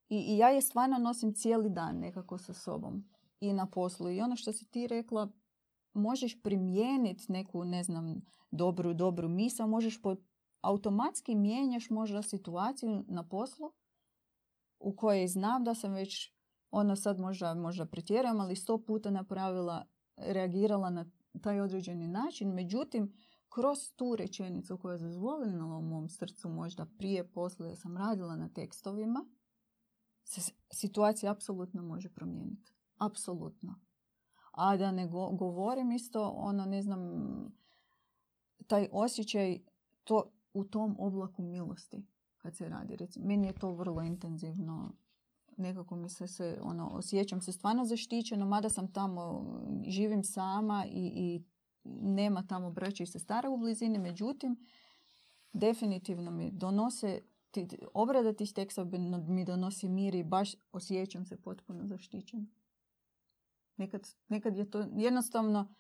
[0.09, 3.12] I, I ja je stvarno nosim cijeli dan nekako sa sobom.
[3.43, 4.11] I na poslu.
[4.11, 5.29] I ono što si ti rekla,
[5.93, 10.17] možeš primijeniti neku, ne znam, dobru, dobru misao, možeš po,
[10.61, 13.73] automatski mijenjaš možda situaciju na poslu
[14.79, 16.33] u kojoj znam da sam već
[16.71, 21.11] ono sad možda, možda pretjerujem, ali sto puta napravila, reagirala na
[21.43, 22.55] taj određeni način.
[22.55, 23.13] Međutim,
[23.49, 28.49] kroz tu rečenicu koja je zazvoljena u mom srcu možda prije, poslije sam radila na
[28.49, 29.25] tekstovima,
[30.25, 32.73] se situacija apsolutno može promijeniti.
[33.07, 33.81] Apsolutno.
[34.53, 37.03] A da ne govorim isto, ono, ne znam,
[38.67, 39.59] taj osjećaj
[40.05, 42.07] to, u tom oblaku milosti
[42.39, 42.97] kad se radi.
[42.97, 44.93] Recimo, meni je to vrlo intenzivno.
[45.57, 49.47] Nekako mi se, se ono, osjećam se stvarno zaštićeno, mada sam tamo,
[49.87, 51.43] živim sama i, i
[51.85, 54.57] nema tamo braća i sestara u blizini, međutim,
[55.53, 57.21] definitivno mi donose,
[57.95, 58.85] obrada tih teksta
[59.29, 62.47] mi donosi mir i baš osjećam se potpuno zaštićeno.
[63.83, 65.75] Nekad, nekad je to jednostavno,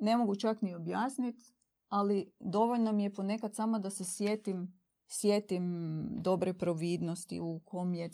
[0.00, 1.54] ne mogu čak ni objasniti,
[1.88, 4.80] ali dovoljno mi je ponekad samo da se sjetim
[5.12, 8.10] sjetim dobre providnosti u kom je,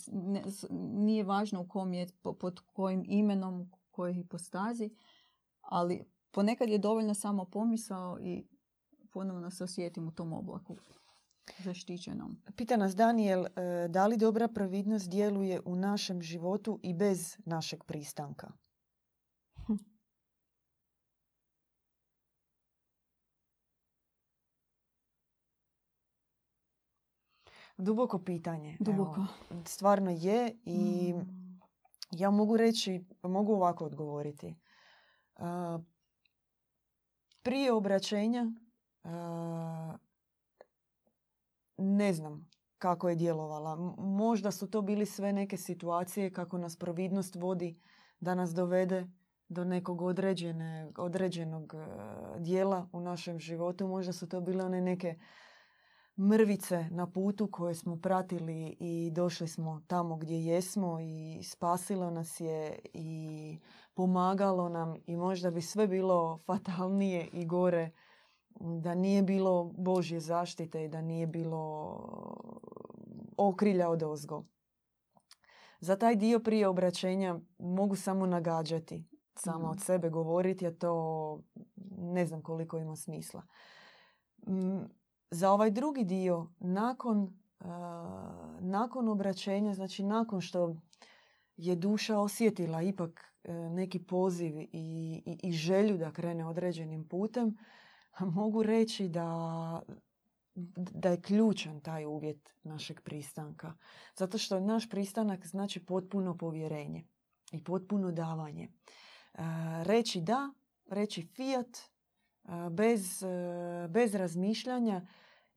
[0.94, 2.06] nije važno u kom je,
[2.40, 4.90] pod kojim imenom, kojoj hipostazi,
[5.60, 8.46] ali ponekad je dovoljno samo pomisao i
[9.12, 10.76] ponovno se osjetim u tom oblaku
[11.58, 12.42] zaštićenom.
[12.56, 17.84] Pita nas Daniel, e, da li dobra providnost djeluje u našem životu i bez našeg
[17.84, 18.52] pristanka?
[27.78, 28.76] Duboko pitanje.
[28.80, 29.26] Duboko.
[29.64, 31.60] stvarno je i mm.
[32.10, 34.56] ja mogu reći, mogu ovako odgovoriti.
[37.42, 38.46] prije obraćenja
[41.78, 43.76] ne znam kako je djelovala.
[43.98, 47.80] Možda su to bili sve neke situacije kako nas providnost vodi
[48.20, 49.06] da nas dovede
[49.48, 51.86] do nekog određene, određenog e,
[52.38, 53.86] dijela u našem životu.
[53.86, 55.18] Možda su to bile one neke
[56.18, 62.40] mrvice na putu koje smo pratili i došli smo tamo gdje jesmo i spasilo nas
[62.40, 63.58] je i
[63.94, 67.90] pomagalo nam i možda bi sve bilo fatalnije i gore
[68.60, 71.96] da nije bilo Božje zaštite i da nije bilo
[73.36, 74.44] okrilja od ozgo.
[75.80, 79.82] Za taj dio prije obraćenja mogu samo nagađati, samo od mhm.
[79.82, 81.40] sebe govoriti, a to
[81.98, 83.42] ne znam koliko ima smisla
[85.30, 87.38] za ovaj drugi dio, nakon,
[88.60, 90.76] nakon obraćenja, znači nakon što
[91.56, 97.56] je duša osjetila ipak e, neki poziv i, i, i želju da krene određenim putem,
[98.20, 99.82] mogu reći da,
[100.74, 103.74] da je ključan taj uvjet našeg pristanka.
[104.16, 107.04] Zato što naš pristanak znači potpuno povjerenje
[107.52, 108.64] i potpuno davanje.
[108.64, 109.42] E,
[109.84, 110.52] reći da,
[110.88, 111.78] reći fiat,
[112.70, 115.06] bez, e, bez razmišljanja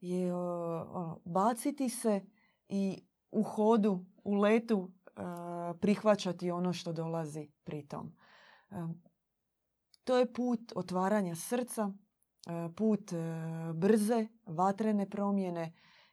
[0.00, 2.20] je ono, baciti se
[2.68, 4.90] i u hodu, u letu
[5.80, 8.16] prihvaćati ono što dolazi pritom.
[10.04, 11.92] To je put otvaranja srca,
[12.76, 13.16] put e,
[13.74, 15.72] brze, vatrene promjene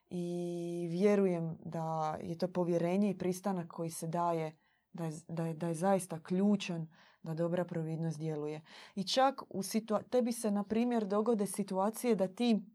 [0.09, 4.57] i vjerujem da je to povjerenje i pristanak koji se daje
[4.93, 6.87] da je, da je, da je zaista ključan
[7.23, 8.61] da dobra providnost djeluje.
[8.95, 12.65] I čak u situa- tebi se, na primjer, dogode situacije da ti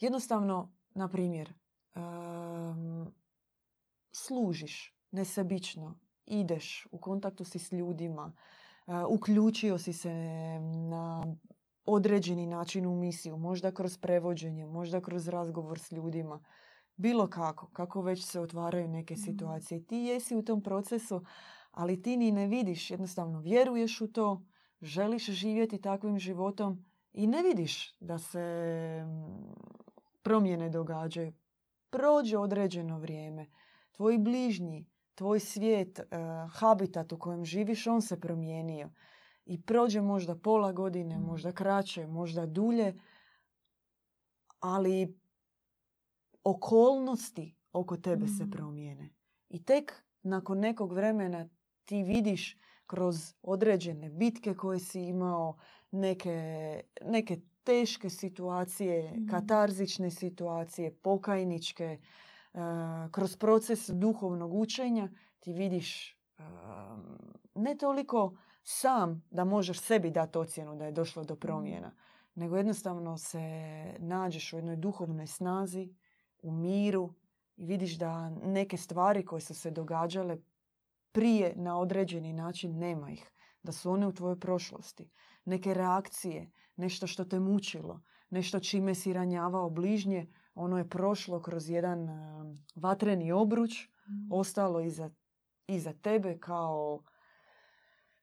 [0.00, 1.52] jednostavno, na primjer,
[1.94, 3.14] um,
[4.12, 8.32] služiš nesebično, ideš, u kontaktu si s ljudima,
[8.86, 10.12] uh, uključio si se
[10.90, 11.36] na
[11.86, 16.44] određeni način u misiju, možda kroz prevođenje, možda kroz razgovor s ljudima,
[16.96, 19.22] bilo kako, kako već se otvaraju neke mhm.
[19.22, 19.86] situacije.
[19.86, 21.24] Ti jesi u tom procesu,
[21.76, 24.42] ali ti ni ne vidiš, jednostavno vjeruješ u to,
[24.80, 29.54] želiš živjeti takvim životom i ne vidiš da se mm,
[30.22, 31.32] promjene događaju.
[31.90, 33.46] Prođe određeno vrijeme.
[33.92, 36.04] Tvoji bližnji, tvoj svijet, eh,
[36.50, 38.90] habitat u kojem živiš, on se promijenio.
[39.46, 42.98] I prođe možda pola godine, možda kraće, možda dulje,
[44.60, 45.18] ali
[46.44, 48.50] okolnosti oko tebe se mm.
[48.50, 49.10] promijene.
[49.48, 51.48] I tek nakon nekog vremena
[51.86, 55.56] ti vidiš kroz određene bitke koje si imao,
[55.90, 59.28] neke, neke teške situacije, mm.
[59.30, 61.98] katarzične situacije, pokajničke,
[63.10, 65.08] kroz proces duhovnog učenja
[65.40, 66.16] ti vidiš
[67.54, 71.92] ne toliko sam da možeš sebi dati ocjenu da je došlo do promjena,
[72.34, 73.40] nego jednostavno se
[73.98, 75.94] nađeš u jednoj duhovnoj snazi,
[76.42, 77.14] u miru
[77.56, 80.38] i vidiš da neke stvari koje su se događale
[81.16, 83.30] prije na određeni način nema ih.
[83.62, 85.10] Da su one u tvojoj prošlosti.
[85.44, 91.70] Neke reakcije, nešto što te mučilo, nešto čime si ranjavao bližnje, ono je prošlo kroz
[91.70, 92.08] jedan
[92.74, 94.32] vatreni obruč, mm.
[94.32, 95.10] ostalo iza,
[95.66, 97.02] iza tebe kao,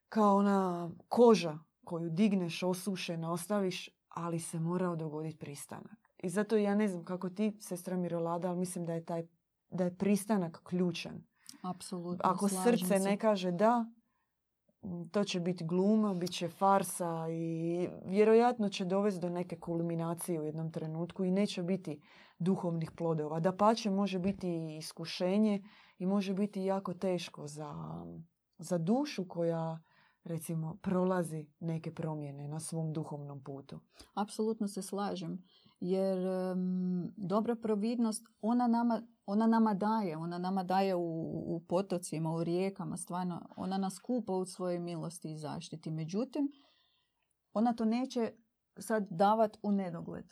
[0.10, 6.10] kao ona koža koju digneš, osušena, ostaviš, ali se morao dogoditi pristanak.
[6.24, 9.28] I zato ja ne znam kako ti, sestra Mirolada, ali mislim da je, taj,
[9.70, 11.24] da je pristanak ključan.
[11.64, 13.86] Apsolutno, Ako srce ne kaže da,
[15.12, 20.44] to će biti gluma, bit će farsa i vjerojatno će dovesti do neke kulminacije u
[20.44, 22.02] jednom trenutku i neće biti
[22.40, 23.40] duhovnih plodova.
[23.40, 25.64] Da pače može biti iskušenje
[25.98, 27.74] i može biti jako teško za,
[28.58, 29.80] za dušu koja
[30.24, 33.80] recimo prolazi neke promjene na svom duhovnom putu.
[34.14, 35.44] Apsolutno se slažem
[35.80, 36.18] jer
[37.18, 41.02] dobra providnost ona nama, ona nama daje, ona nama daje u,
[41.56, 45.92] u potocima, u rijekama, stvarno, ona nas kupa u svojoj milosti i zaštiti.
[45.92, 46.52] Međutim,
[47.54, 48.32] ona to neće
[48.80, 50.26] sad davat u nedogled.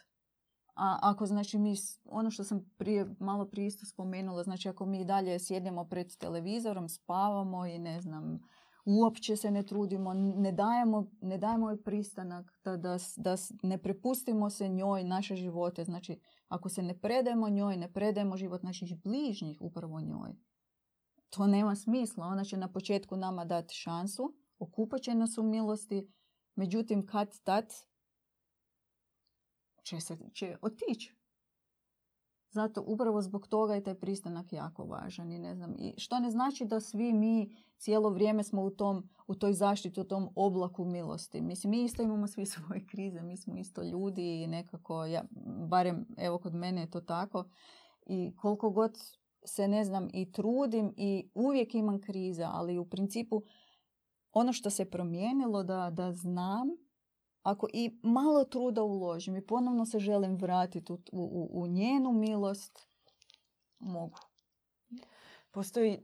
[0.75, 1.75] A ako znači mi,
[2.05, 6.89] ono što sam prije, malo prije isto spomenula, znači ako mi dalje sjedemo pred televizorom,
[6.89, 8.39] spavamo i ne znam,
[8.85, 14.49] uopće se ne trudimo, ne dajemo, ne dajemo joj pristanak, da, da, da ne prepustimo
[14.49, 15.83] se njoj naše živote.
[15.83, 20.35] Znači, ako se ne predajemo njoj, ne predajemo život naših bližnjih upravo njoj.
[21.29, 22.25] To nema smisla.
[22.25, 26.07] Ona će na početku nama dati šansu, okupat će nas u milosti,
[26.55, 27.73] međutim kad tad
[29.83, 31.20] će, se, će otići.
[32.51, 35.75] Zato upravo zbog toga je taj pristanak jako važan i ne znam.
[35.77, 40.01] I što ne znači da svi mi cijelo vrijeme smo u, tom, u toj zaštiti,
[40.01, 41.41] u tom oblaku milosti.
[41.41, 45.23] Mislim, mi isto imamo svi svoje krize, mi smo isto ljudi i nekako, ja,
[45.69, 47.45] barem evo kod mene je to tako.
[48.05, 48.97] I koliko god
[49.45, 53.43] se ne znam i trudim i uvijek imam kriza, ali u principu
[54.31, 56.67] ono što se promijenilo da, da znam
[57.43, 62.89] ako i malo truda uložim i ponovno se želim vratiti u, u, u njenu milost,
[63.79, 64.17] mogu.
[65.51, 65.99] Postoji e,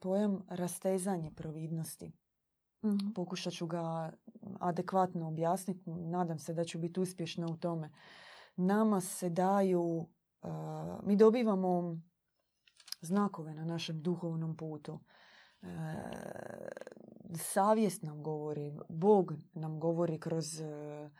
[0.00, 2.12] pojam rastezanje providnosti.
[2.84, 4.12] mm Pokušat ću ga
[4.60, 5.90] adekvatno objasniti.
[5.90, 7.90] Nadam se da ću biti uspješna u tome.
[8.56, 10.08] Nama se daju,
[10.42, 10.48] e,
[11.02, 12.00] mi dobivamo
[13.00, 15.00] znakove na našem duhovnom putu.
[15.62, 15.66] E,
[17.38, 21.10] savjest nam govori, Bog nam govori kroz, e,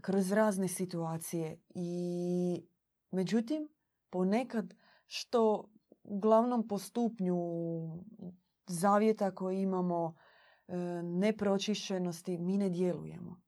[0.00, 1.60] kroz razne situacije.
[1.74, 2.66] I
[3.10, 3.68] međutim,
[4.10, 4.74] ponekad
[5.06, 5.70] što
[6.02, 7.36] uglavnom po stupnju
[8.66, 10.14] zavjeta koji imamo
[10.68, 13.40] e, nepročišćenosti, mi ne djelujemo.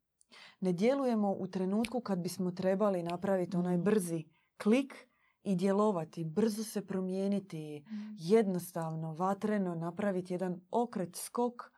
[0.59, 3.83] Ne djelujemo u trenutku kad bismo trebali napraviti onaj mm.
[3.83, 4.23] brzi
[4.57, 5.07] klik
[5.43, 8.15] i djelovati, brzo se promijeniti, mm.
[8.17, 11.71] jednostavno, vatreno napraviti jedan okret, skok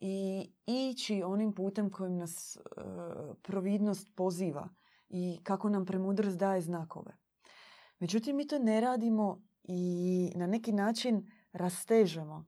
[0.00, 2.60] i ići onim putem kojim nas e,
[3.42, 4.68] providnost poziva
[5.08, 7.16] i kako nam premudrost daje znakove.
[7.98, 12.46] Međutim, mi to ne radimo i na neki način rastežemo.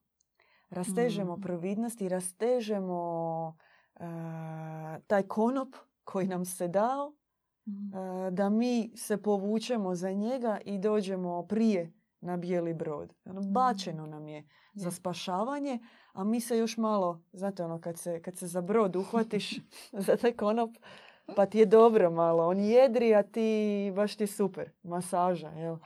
[0.70, 1.40] Rastežemo mm.
[1.40, 3.56] providnost i rastežemo
[3.94, 4.00] e,
[5.06, 7.14] taj konop koji nam se dao
[7.66, 7.96] mm.
[7.96, 13.14] e, da mi se povučemo za njega i dođemo prije na bijeli brod.
[13.24, 13.52] Ono, mm.
[13.52, 15.78] bačeno nam je za spašavanje,
[16.16, 19.60] a mi se još malo, znate ono, kad se, kad se za brod uhvatiš
[20.06, 20.70] za taj konop,
[21.36, 22.46] pa ti je dobro malo.
[22.46, 24.70] On jedri, a ti baš ti super.
[24.82, 25.76] Masaža, jel?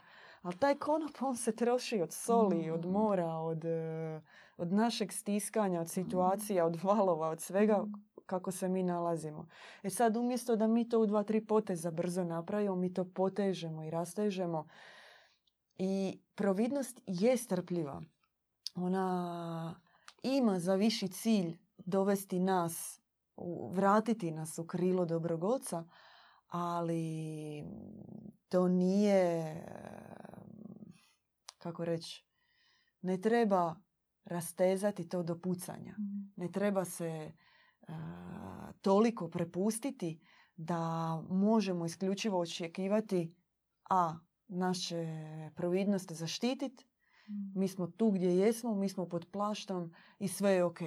[0.41, 2.89] Ali taj konop, on se troši od soli, od mm.
[2.89, 4.21] mora, od, e,
[4.57, 7.85] od našeg stiskanja, od situacija, od valova, od svega
[8.25, 9.47] kako se mi nalazimo.
[9.83, 13.83] E sad, umjesto da mi to u dva, tri poteza brzo napravimo, mi to potežemo
[13.83, 14.67] i rastežemo.
[15.77, 18.01] I providnost je strpljiva.
[18.75, 19.80] Ona
[20.23, 23.01] ima za viši cilj dovesti nas,
[23.71, 25.83] vratiti nas u krilo dobrogoca,
[26.47, 27.63] ali
[28.49, 29.55] to nije,
[31.57, 32.25] kako reći,
[33.01, 33.75] ne treba
[34.23, 35.95] rastezati to do pucanja.
[35.97, 36.33] Mm.
[36.35, 37.31] Ne treba se
[38.81, 40.21] toliko prepustiti
[40.55, 43.35] da možemo isključivo očekivati
[43.89, 44.17] a
[44.47, 45.05] naše
[45.55, 46.90] providnosti zaštititi Mm.
[47.55, 50.79] Mi smo tu gdje jesmo, mi smo pod plaštom i sve je ok.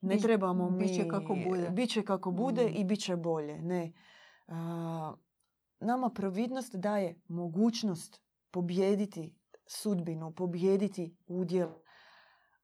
[0.00, 0.78] Ne trebamo mi...
[0.78, 1.70] Biće kako bude.
[1.70, 2.72] Biće kako bude mm.
[2.76, 3.62] i bit će bolje.
[3.62, 3.92] Ne.
[5.80, 9.34] nama providnost daje mogućnost pobijediti
[9.66, 11.68] sudbinu, pobijediti udjel.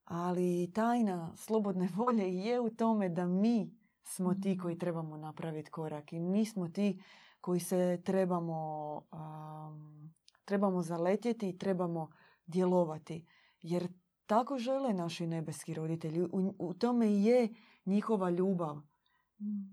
[0.04, 6.12] ali tajna slobodne volje je u tome da mi smo ti koji trebamo napraviti korak
[6.12, 7.02] i mi smo ti
[7.40, 10.14] koji se trebamo, um,
[10.44, 12.10] trebamo zaletjeti i trebamo
[12.46, 13.26] djelovati.
[13.62, 13.88] Jer
[14.26, 16.22] tako žele naši nebeski roditelji.
[16.22, 17.48] U, u tome i je
[17.84, 18.80] njihova ljubav.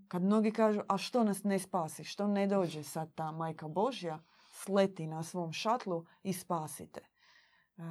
[0.08, 4.24] Kad mnogi kažu, a što nas ne spasi, što ne dođe sad ta majka Božja,
[4.52, 7.02] sleti na svom šatlu i spasite.
[7.02, 7.82] E,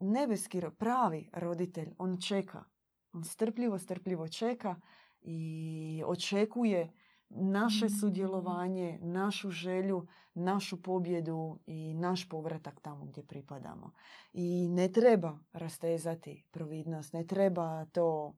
[0.00, 2.64] nebeski pravi roditelj, on čeka.
[3.12, 4.76] On strpljivo, strpljivo čeka
[5.20, 6.92] i očekuje
[7.28, 13.92] naše sudjelovanje, našu želju, našu pobjedu i naš povratak tamo gdje pripadamo.
[14.32, 18.36] I ne treba rastezati providnost, ne treba to,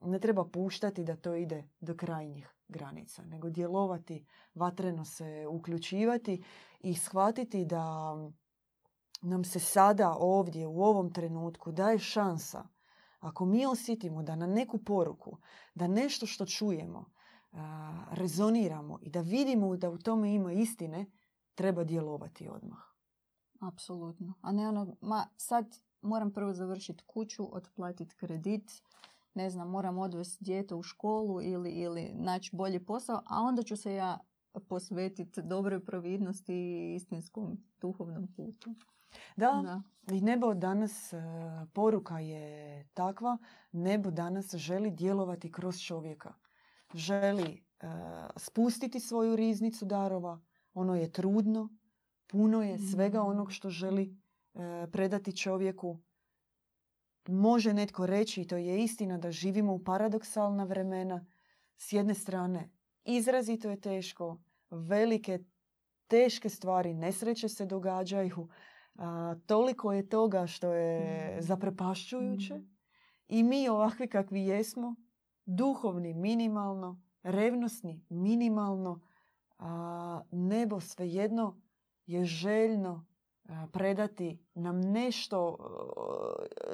[0.00, 6.44] ne treba puštati da to ide do krajnjih granica, nego djelovati, vatreno se uključivati
[6.80, 8.14] i shvatiti da
[9.22, 12.68] nam se sada ovdje u ovom trenutku daje šansa
[13.20, 15.38] ako mi osjetimo da na neku poruku,
[15.74, 17.04] da nešto što čujemo,
[18.10, 21.06] rezoniramo i da vidimo da u tome ima istine,
[21.54, 22.78] treba djelovati odmah.
[23.60, 24.34] Apsolutno.
[24.40, 28.82] A ne ono, ma sad moram prvo završiti kuću, otplatiti kredit,
[29.34, 33.76] ne znam, moram odvesti dijete u školu ili, ili naći bolji posao, a onda ću
[33.76, 34.18] se ja
[34.68, 38.74] posvetiti dobroj providnosti i istinskom duhovnom putu.
[39.36, 39.82] Da, da.
[40.14, 41.16] i nebo danas, e,
[41.72, 43.38] poruka je takva,
[43.72, 46.34] nebo danas želi djelovati kroz čovjeka.
[46.94, 47.86] Želi e,
[48.36, 50.40] spustiti svoju riznicu darova,
[50.74, 51.68] ono je trudno,
[52.26, 53.26] puno je svega mm.
[53.26, 54.16] onog što želi
[54.54, 56.00] e, predati čovjeku.
[57.28, 61.26] Može netko reći, i to je istina, da živimo u paradoksalna vremena.
[61.78, 62.70] S jedne strane,
[63.04, 65.38] izrazito je teško, velike,
[66.08, 68.48] teške stvari, nesreće se događaju,
[68.94, 71.42] a, toliko je toga što je mm.
[71.42, 72.76] zaprepašćujuće mm.
[73.28, 74.96] i mi ovakvi kakvi jesmo,
[75.46, 79.00] duhovni minimalno, revnosni minimalno,
[79.58, 81.60] a, nebo svejedno
[82.06, 83.06] je željno
[83.72, 85.56] predati nam nešto,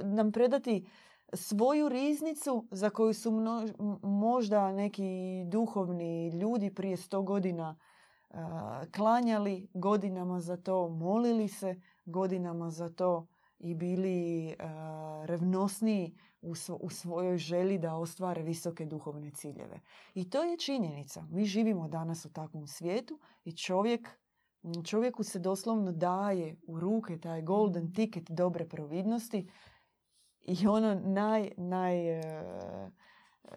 [0.02, 0.86] nam predati
[1.32, 3.32] svoju riznicu za koju su
[4.02, 7.76] možda neki duhovni ljudi prije sto godina
[8.94, 13.26] klanjali godinama za to, molili se godinama za to
[13.62, 19.80] i bili uh, revnosniji u, u svojoj želji da ostvare visoke duhovne ciljeve.
[20.14, 21.26] I to je činjenica.
[21.30, 24.08] Mi živimo danas u takvom svijetu i čovjek,
[24.84, 29.50] čovjeku se doslovno daje u ruke taj golden ticket dobre providnosti
[30.40, 32.24] i ono naj, naj uh,
[33.44, 33.52] uh,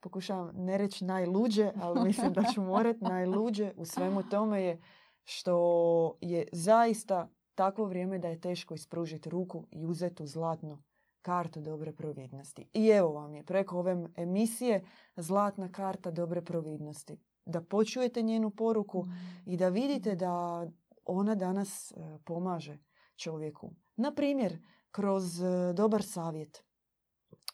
[0.00, 4.82] pokušavam ne reći najluđe, ali mislim da ću morat najluđe u svemu tome je
[5.24, 10.82] što je zaista takvo vrijeme da je teško ispružiti ruku i uzeti tu zlatnu
[11.22, 12.68] kartu dobre providnosti.
[12.72, 14.84] I evo vam je preko ove emisije
[15.16, 17.18] zlatna karta dobre providnosti.
[17.46, 19.06] Da počujete njenu poruku
[19.46, 20.66] i da vidite da
[21.04, 21.94] ona danas e,
[22.24, 22.78] pomaže
[23.16, 23.70] čovjeku.
[23.96, 24.58] Na primjer,
[24.90, 26.64] kroz e, dobar savjet.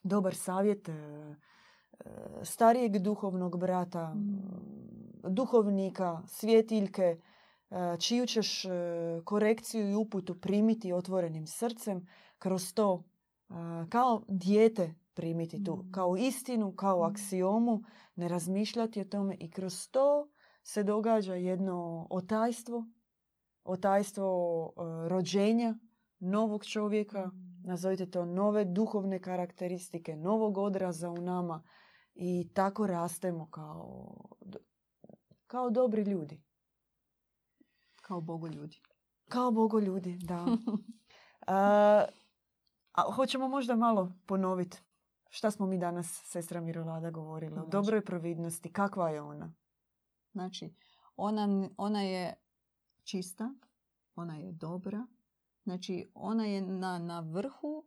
[0.03, 0.93] Dobar savjet e,
[2.43, 4.15] starijeg duhovnog brata,
[5.29, 7.21] duhovnika, svjetiljke,
[8.01, 8.69] čiju ćeš e,
[9.25, 12.07] korekciju i uputu primiti otvorenim srcem,
[12.39, 13.05] kroz to
[13.51, 13.55] e,
[13.89, 15.93] kao dijete primiti tu, mm.
[15.93, 17.11] kao istinu, kao mm.
[17.11, 17.83] aksiomu,
[18.17, 20.29] ne razmišljati o tome i kroz to
[20.63, 22.87] se događa jedno otajstvo,
[23.65, 24.73] otajstvo
[25.09, 25.75] rođenja
[26.19, 27.63] novog čovjeka, mm.
[27.65, 31.63] nazovite to nove duhovne karakteristike, novog odraza u nama
[32.15, 34.15] i tako rastemo kao,
[35.47, 36.43] kao dobri ljudi.
[38.13, 38.81] Kao Bogu ljudi.
[39.29, 40.47] Kao Bogu ljudi, da.
[42.93, 44.79] a, hoćemo možda malo ponoviti
[45.29, 48.73] šta smo mi danas, sestra Mirolada, govorila o dobroj providnosti.
[48.73, 49.53] Kakva je ona?
[50.33, 50.75] Znači,
[51.17, 52.35] ona, ona je
[53.05, 53.55] čista,
[54.15, 55.07] ona je dobra,
[55.65, 57.85] znači ona je na, na vrhu,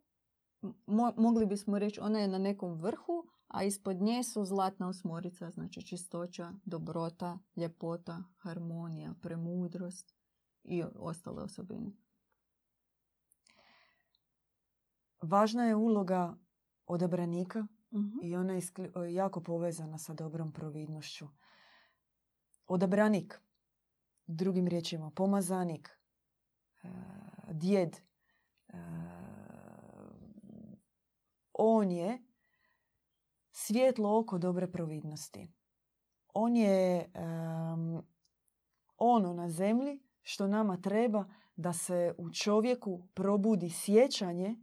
[1.18, 5.82] mogli bismo reći ona je na nekom vrhu, a ispod nje su zlatna osmorica, znači
[5.82, 10.15] čistoća, dobrota, ljepota, harmonija, premudrost
[10.68, 11.92] i ostale osobine.
[15.22, 16.38] Važna je uloga
[16.86, 18.20] odabranika mhm.
[18.24, 18.62] i ona je
[19.14, 21.28] jako povezana sa dobrom providnošću.
[22.68, 23.42] Odabranik,
[24.28, 26.00] drugim riječima, pomazanik,
[26.84, 26.88] e,
[27.52, 28.02] djed, e,
[31.54, 32.24] on je
[33.52, 35.48] svjetlo oko dobre providnosti.
[36.34, 37.12] On je
[38.98, 44.56] ono na zemlji što nama treba da se u čovjeku probudi sjećanje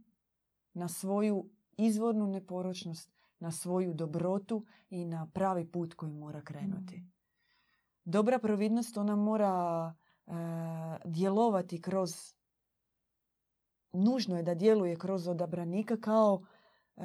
[0.73, 6.97] na svoju izvornu neporočnost, na svoju dobrotu i na pravi put koji mora krenuti.
[6.97, 7.11] Mm.
[8.05, 9.93] Dobra providnost ona mora
[10.27, 10.31] e,
[11.05, 12.33] djelovati kroz
[13.93, 16.45] nužno je da djeluje kroz odabranika kao,
[16.97, 17.03] e,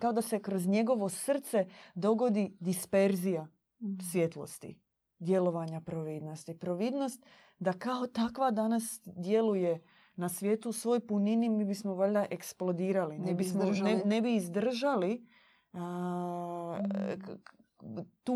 [0.00, 3.48] kao da se kroz njegovo srce dogodi disperzija
[3.80, 3.98] Mm.
[4.10, 4.78] svjetlosti,
[5.18, 6.58] djelovanja providnosti.
[6.58, 7.26] Providnost
[7.58, 9.80] da kao takva danas djeluje
[10.16, 13.18] na svijetu u svoj punini mi bismo valjda eksplodirali.
[13.18, 15.26] Ne bi bismo, ne, ne bi izdržali
[15.72, 16.78] a,
[17.82, 18.02] Mm.
[18.24, 18.34] tu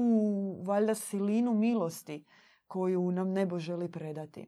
[0.62, 2.24] valjda silinu milosti
[2.66, 4.46] koju nam nebo želi predati.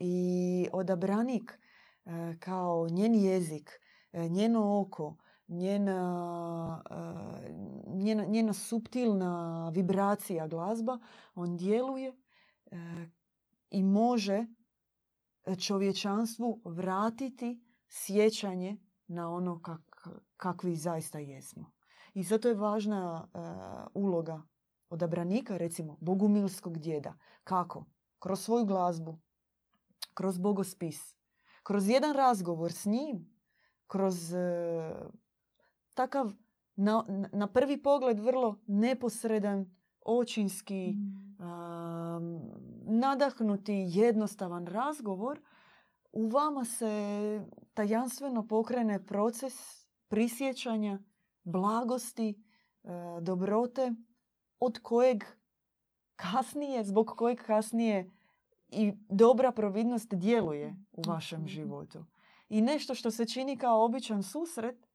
[0.00, 1.58] I odabranik
[2.04, 2.10] e,
[2.40, 3.80] kao njen jezik,
[4.12, 5.16] e, njeno oko,
[5.48, 7.52] njena, e,
[7.94, 10.98] njena, njena suptilna vibracija glazba,
[11.34, 12.16] on djeluje
[12.66, 12.76] e,
[13.70, 14.46] i može
[15.60, 18.76] čovječanstvu vratiti sjećanje
[19.06, 21.72] na ono kak, kakvi zaista jesmo.
[22.14, 23.38] I zato je važna e,
[23.94, 24.42] uloga
[24.88, 27.14] odabranika, recimo bogumilskog djeda.
[27.44, 27.84] Kako?
[28.18, 29.18] Kroz svoju glazbu,
[30.14, 31.16] kroz bogospis,
[31.62, 33.36] kroz jedan razgovor s njim,
[33.86, 34.34] kroz
[35.94, 36.32] takav
[36.76, 41.36] na, na prvi pogled vrlo neposredan, očinski, Mm.
[41.44, 42.40] um,
[42.86, 45.40] nadahnuti jednostavan razgovor,
[46.12, 49.54] u vama se tajanstveno pokrene proces
[50.08, 50.98] prisjećanja,
[51.44, 52.28] blagosti,
[52.84, 52.88] e,
[53.20, 53.92] dobrote,
[54.60, 55.24] od kojeg
[56.16, 58.10] kasnije, zbog kojeg kasnije
[58.68, 62.04] i dobra providnost djeluje u vašem životu.
[62.48, 64.86] I nešto što se čini kao običan susret,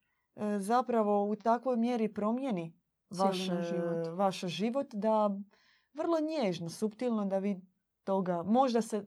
[0.60, 2.74] zapravo u takvoj mjeri promijeni
[3.10, 4.08] vaš, život.
[4.08, 5.30] e, vaš život da
[5.94, 7.62] vrlo nježno, suptilno da vi
[8.04, 9.06] toga, možda se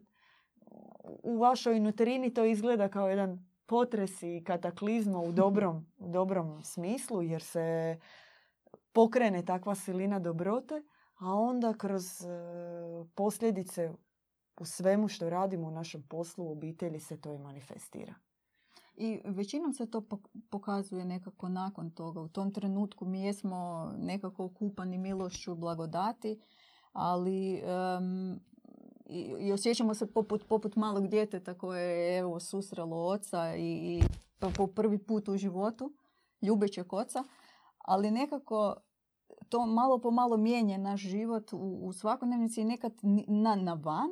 [1.22, 7.22] u vašoj nutrini to izgleda kao jedan potres i kataklizma u dobrom, u dobrom smislu
[7.22, 7.98] jer se
[8.92, 10.82] pokrene takva silina dobrote,
[11.18, 12.26] a onda kroz e,
[13.14, 13.92] posljedice
[14.60, 18.14] u svemu što radimo u našem poslu, u obitelji se to i manifestira.
[19.00, 22.20] I većinom se to pok- pokazuje nekako nakon toga.
[22.20, 26.40] U tom trenutku mi jesmo nekako okupani milošću blagodati,
[26.92, 28.40] ali em,
[29.06, 34.02] i, i osjećamo se poput, poput malog djeteta koje je evo susrelo oca i, i
[34.56, 35.92] po, prvi put u životu,
[36.42, 37.24] ljubećeg oca,
[37.78, 38.74] ali nekako
[39.48, 42.92] to malo po malo mijenja naš život u, u svakodnevnici i nekad
[43.28, 44.10] na, na van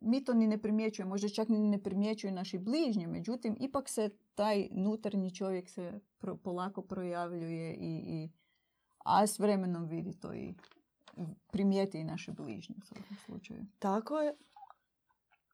[0.00, 4.10] mi to ni ne primjećujemo, možda čak ni ne primjećuju naši bližnji, međutim, ipak se
[4.34, 8.30] taj nutarnji čovjek se pro- polako projavljuje i, i
[9.04, 10.54] a s vremenom vidi to i
[11.46, 13.64] primijeti i naše bližnje u svakom slučaju.
[13.78, 14.34] Tako je.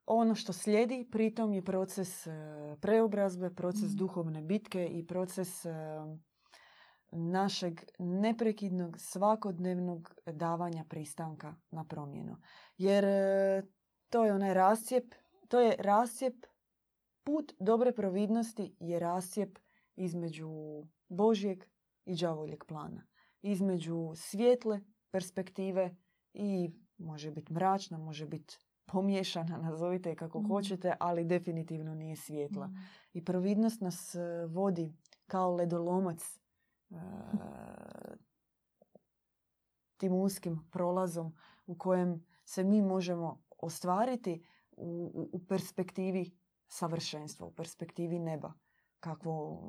[0.07, 2.31] Ono što slijedi pritom je proces e,
[2.81, 3.97] preobrazbe, proces Mhm.
[3.97, 5.73] duhovne bitke i proces e,
[7.11, 12.37] našeg neprekidnog svakodnevnog davanja pristanka na promjenu.
[12.79, 13.63] Jer e,
[14.11, 15.15] to je onaj rascijep,
[15.49, 16.47] to je rascijep,
[17.25, 19.59] put dobre providnosti je rascijep
[19.97, 20.51] između
[21.09, 21.65] Božjeg
[22.05, 23.07] i đavoljeg plana.
[23.43, 24.81] Između svijetle
[25.11, 25.97] perspektive
[26.35, 30.49] i može biti mračna, može biti pomiješana, nazovite je kako Mhm.
[30.49, 32.67] hoćete, ali definitivno nije svjetla.
[32.67, 32.75] Mm.
[33.13, 34.93] I providnost nas e, vodi
[35.27, 36.41] kao ledolomac
[36.91, 36.97] e,
[39.97, 41.35] tim uskim prolazom
[41.67, 44.45] u kojem se mi možemo ostvariti
[44.77, 46.31] u, u- perspektivi
[46.69, 48.53] savršenstva, u perspektivi neba.
[49.01, 49.63] Kakvo,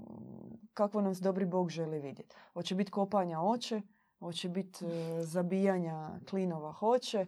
[0.73, 2.35] kakvo nam dobri Bog želi vidjeti.
[2.53, 3.81] Hoće biti kopanja oče,
[4.19, 7.27] hoće biti e, zabijanja klinova hoće, e,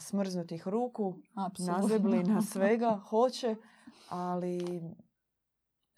[0.00, 1.14] smrznutih ruku,
[1.58, 3.56] nazeblina svega hoće,
[4.08, 4.80] ali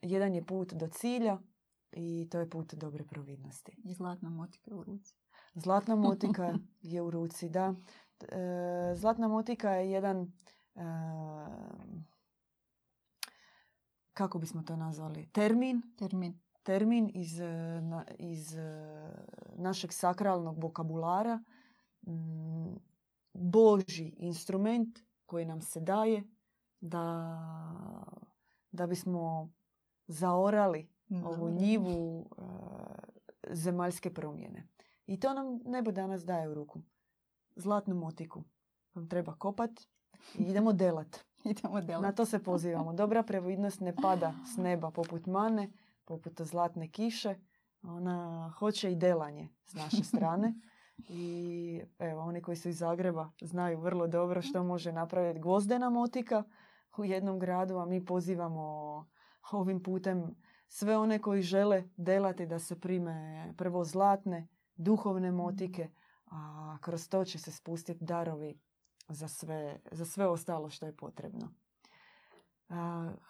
[0.03, 1.39] jedan je put do cilja
[1.93, 3.73] i to je put dobre providnosti.
[3.85, 5.15] I zlatna motika u ruci.
[5.55, 7.75] Zlatna motika je u ruci, da.
[8.23, 8.37] E,
[8.95, 10.33] Zlatna motika je jedan,
[10.75, 10.81] e,
[14.13, 16.39] kako bismo to nazvali, termin, Termin.
[16.63, 17.47] termin iz, e,
[17.81, 18.57] na- iz
[19.55, 21.43] našeg sakralnog vokabulara,
[22.03, 22.75] mm,
[23.33, 26.23] Božji instrument koji nam se daje
[26.81, 27.05] da,
[28.73, 29.51] da bismo
[30.07, 30.89] zaorali
[31.25, 32.31] ovu njivu
[33.51, 34.69] zemaljske promjene.
[35.07, 36.81] I to nam nebo danas daje u ruku.
[37.57, 38.43] Zlatnu motiku.
[38.95, 39.71] Vam treba kopat
[40.39, 41.19] i idemo delat.
[41.45, 42.03] Idemo delati.
[42.03, 42.93] Na to se pozivamo.
[42.93, 45.71] Dobra previdnost ne pada s neba poput mane,
[46.05, 47.35] poput zlatne kiše.
[47.83, 50.55] Ona hoće i delanje s naše strane.
[51.09, 56.43] I evo, oni koji su iz Zagreba znaju vrlo dobro što može napraviti gvozdena motika
[56.99, 59.07] u jednom gradu, a mi pozivamo
[59.53, 60.37] ovim putem
[60.69, 65.89] sve one koji žele delati da se prime prvo zlatne, duhovne motike,
[66.31, 68.61] a kroz to će se spustiti darovi
[69.09, 71.49] za sve, za sve ostalo što je potrebno.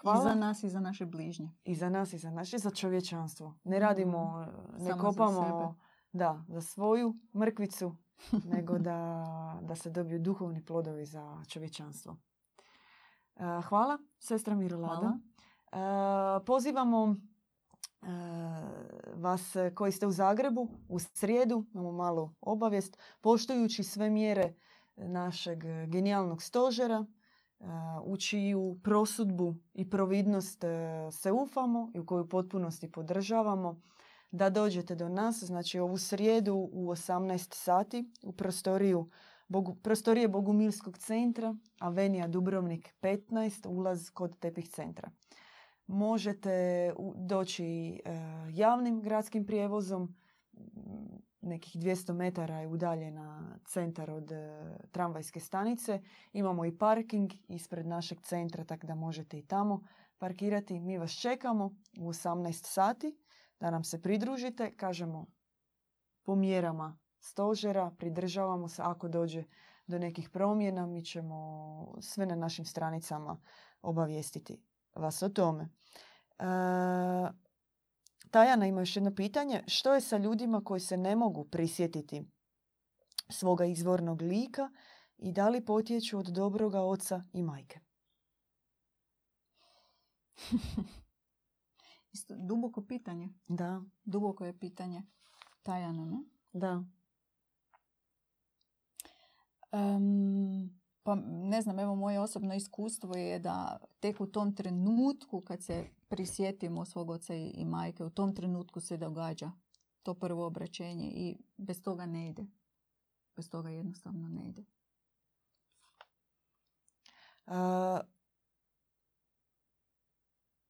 [0.00, 0.20] Hvala.
[0.20, 1.50] I za nas i za naše bližnje.
[1.64, 3.54] I za nas i za naše, za čovječanstvo.
[3.64, 4.46] Ne radimo,
[4.78, 5.74] ne Samo kopamo za
[6.12, 7.96] da, za svoju mrkvicu,
[8.54, 9.24] nego da,
[9.62, 12.16] da se dobiju duhovni plodovi za čovječanstvo.
[13.68, 15.18] Hvala, sestra Mirolada.
[15.70, 16.40] Hvala.
[16.46, 17.16] Pozivamo
[19.14, 24.54] vas koji ste u Zagrebu u srijedu, imamo malu obavijest, poštujući sve mjere
[24.96, 27.06] našeg genijalnog stožera,
[28.04, 30.64] u čiju prosudbu i providnost
[31.12, 33.80] se ufamo i u koju potpunosti podržavamo,
[34.30, 39.10] da dođete do nas, znači ovu srijedu u 18 sati u prostoriju
[39.48, 45.10] Bogu, prostorije Bogumilskog centra, Avenija Dubrovnik 15, ulaz kod tepih centra.
[45.92, 47.64] Možete doći
[48.04, 48.12] e,
[48.50, 50.16] javnim gradskim prijevozom,
[51.40, 54.60] nekih 200 metara je udaljena centar od e,
[54.92, 56.02] tramvajske stanice.
[56.32, 59.82] Imamo i parking ispred našeg centra, tako da možete i tamo
[60.18, 60.80] parkirati.
[60.80, 61.66] Mi vas čekamo
[61.98, 63.18] u 18 sati
[63.60, 64.76] da nam se pridružite.
[64.76, 65.26] Kažemo
[66.22, 69.44] po mjerama stožera, pridržavamo se ako dođe
[69.86, 73.40] do nekih promjena, mi ćemo sve na našim stranicama
[73.82, 75.68] obavijestiti vas o tome.
[76.38, 76.44] E,
[78.30, 79.64] Tajana ima još jedno pitanje.
[79.66, 82.22] Što je sa ljudima koji se ne mogu prisjetiti
[83.28, 84.70] svoga izvornog lika
[85.18, 87.80] i da li potječu od dobroga oca i majke?
[92.12, 93.28] Isto, duboko pitanje.
[93.46, 93.82] Da.
[94.04, 95.02] Duboko je pitanje.
[95.62, 96.24] Tajana, ne?
[96.52, 96.84] Da.
[99.72, 105.62] Um, pa ne znam, evo moje osobno iskustvo je da tek u tom trenutku kad
[105.62, 109.50] se prisjetimo svog oca i majke, u tom trenutku se događa
[110.02, 112.46] to prvo obraćenje i bez toga ne ide.
[113.36, 114.64] Bez toga jednostavno ne ide.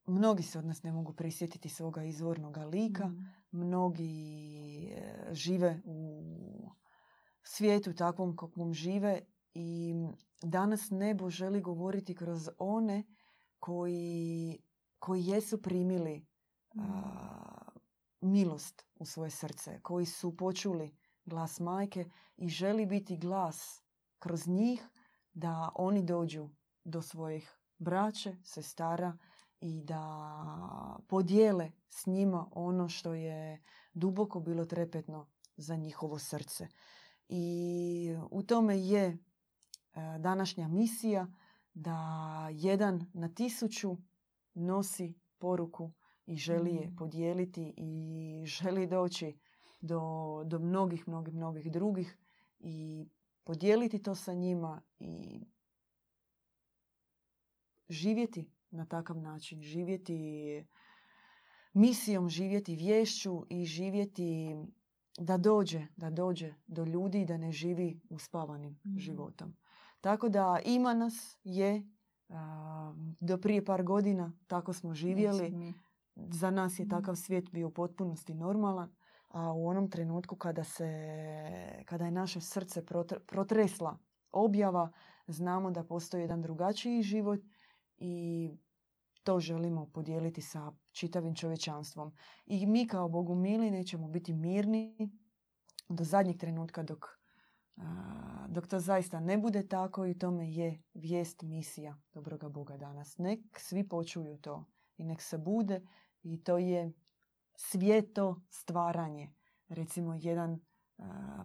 [0.06, 3.08] mnogi se od nas ne mogu prisjetiti svoga izvornog lika.
[3.08, 3.34] Mm.
[3.50, 4.12] Mnogi
[4.92, 6.70] e, žive u
[7.42, 9.20] svijetu takvom kakvom žive
[9.60, 9.94] i
[10.42, 13.04] danas nebo želi govoriti kroz one
[13.58, 14.58] koji,
[14.98, 16.26] koji jesu primili
[16.76, 16.80] mm.
[18.20, 23.82] milost u svoje srce, koji su počuli glas majke i želi biti glas
[24.18, 24.88] kroz njih
[25.32, 26.48] da oni dođu
[26.84, 29.18] do svojih braće, sestara
[29.60, 36.68] i da podijele s njima ono što je duboko bilo trepetno za njihovo srce.
[37.28, 39.18] I u tome je
[40.18, 41.26] današnja misija
[41.74, 43.96] da jedan na tisuću
[44.54, 45.92] nosi poruku
[46.26, 46.96] i želi je mm.
[46.96, 49.38] podijeliti i želi doći
[49.80, 50.00] do,
[50.46, 52.18] do mnogih, mnogih, mnogih drugih
[52.58, 53.08] i
[53.44, 55.40] podijeliti to sa njima i
[57.88, 60.64] živjeti na takav način, živjeti
[61.72, 64.56] misijom, živjeti vješću i živjeti
[65.18, 68.98] da dođe, da dođe do ljudi da ne živi uspavanim mm.
[68.98, 69.56] životom.
[70.00, 71.82] Tako da ima nas je
[73.20, 75.74] do prije par godina tako smo živjeli.
[76.16, 78.90] Za nas je takav svijet bio u potpunosti normalan,
[79.28, 80.88] a u onom trenutku kada, se,
[81.84, 82.84] kada je naše srce
[83.26, 83.98] protresla
[84.32, 84.92] objava,
[85.26, 87.40] znamo da postoji jedan drugačiji život
[87.98, 88.50] i
[89.22, 92.12] to želimo podijeliti sa čitavim čovječanstvom.
[92.46, 95.10] I mi kao Bogu mili nećemo biti mirni
[95.88, 97.06] do zadnjeg trenutka dok,
[98.48, 103.18] dok to zaista ne bude tako i tome je vijest, misija dobroga Boga danas.
[103.18, 104.64] Nek svi počuju to
[104.96, 105.86] i nek se bude
[106.22, 106.92] i to je
[107.54, 109.32] svijeto stvaranje.
[109.68, 110.60] Recimo jedan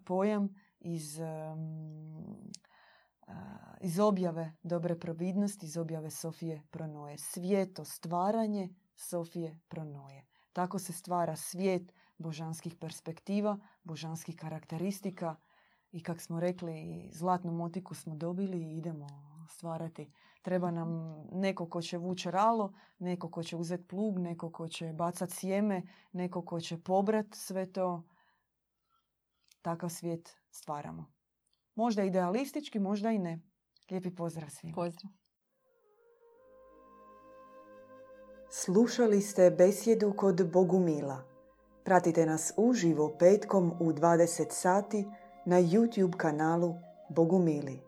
[0.05, 0.49] pojam
[0.80, 1.19] iz
[3.82, 7.17] iz objave dobre providnosti, iz objave Sofije Pronoje.
[7.17, 10.26] Svijeto stvaranje Sofije Pronoje.
[10.53, 15.36] Tako se stvara svijet božanskih perspektiva, božanskih karakteristika
[15.91, 19.07] i kak smo rekli, zlatnu motiku smo dobili i idemo
[19.49, 20.11] stvarati.
[20.41, 20.89] Treba nam
[21.32, 25.82] neko ko će vući ralo, neko ko će uzeti plug, neko ko će bacat sjeme,
[26.11, 28.03] neko ko će pobrat sve to.
[29.61, 31.14] Takav svijet stvaramo.
[31.76, 33.39] Možda idealistički, možda i ne.
[33.91, 34.76] Lijepi pozdrav svima.
[34.76, 35.11] Pozdrav.
[38.49, 41.23] Slušali ste besjedu kod Bogumila.
[41.84, 45.05] Pratite nas uživo petkom u 20 sati
[45.45, 46.76] na YouTube kanalu
[47.09, 47.85] Bogumili.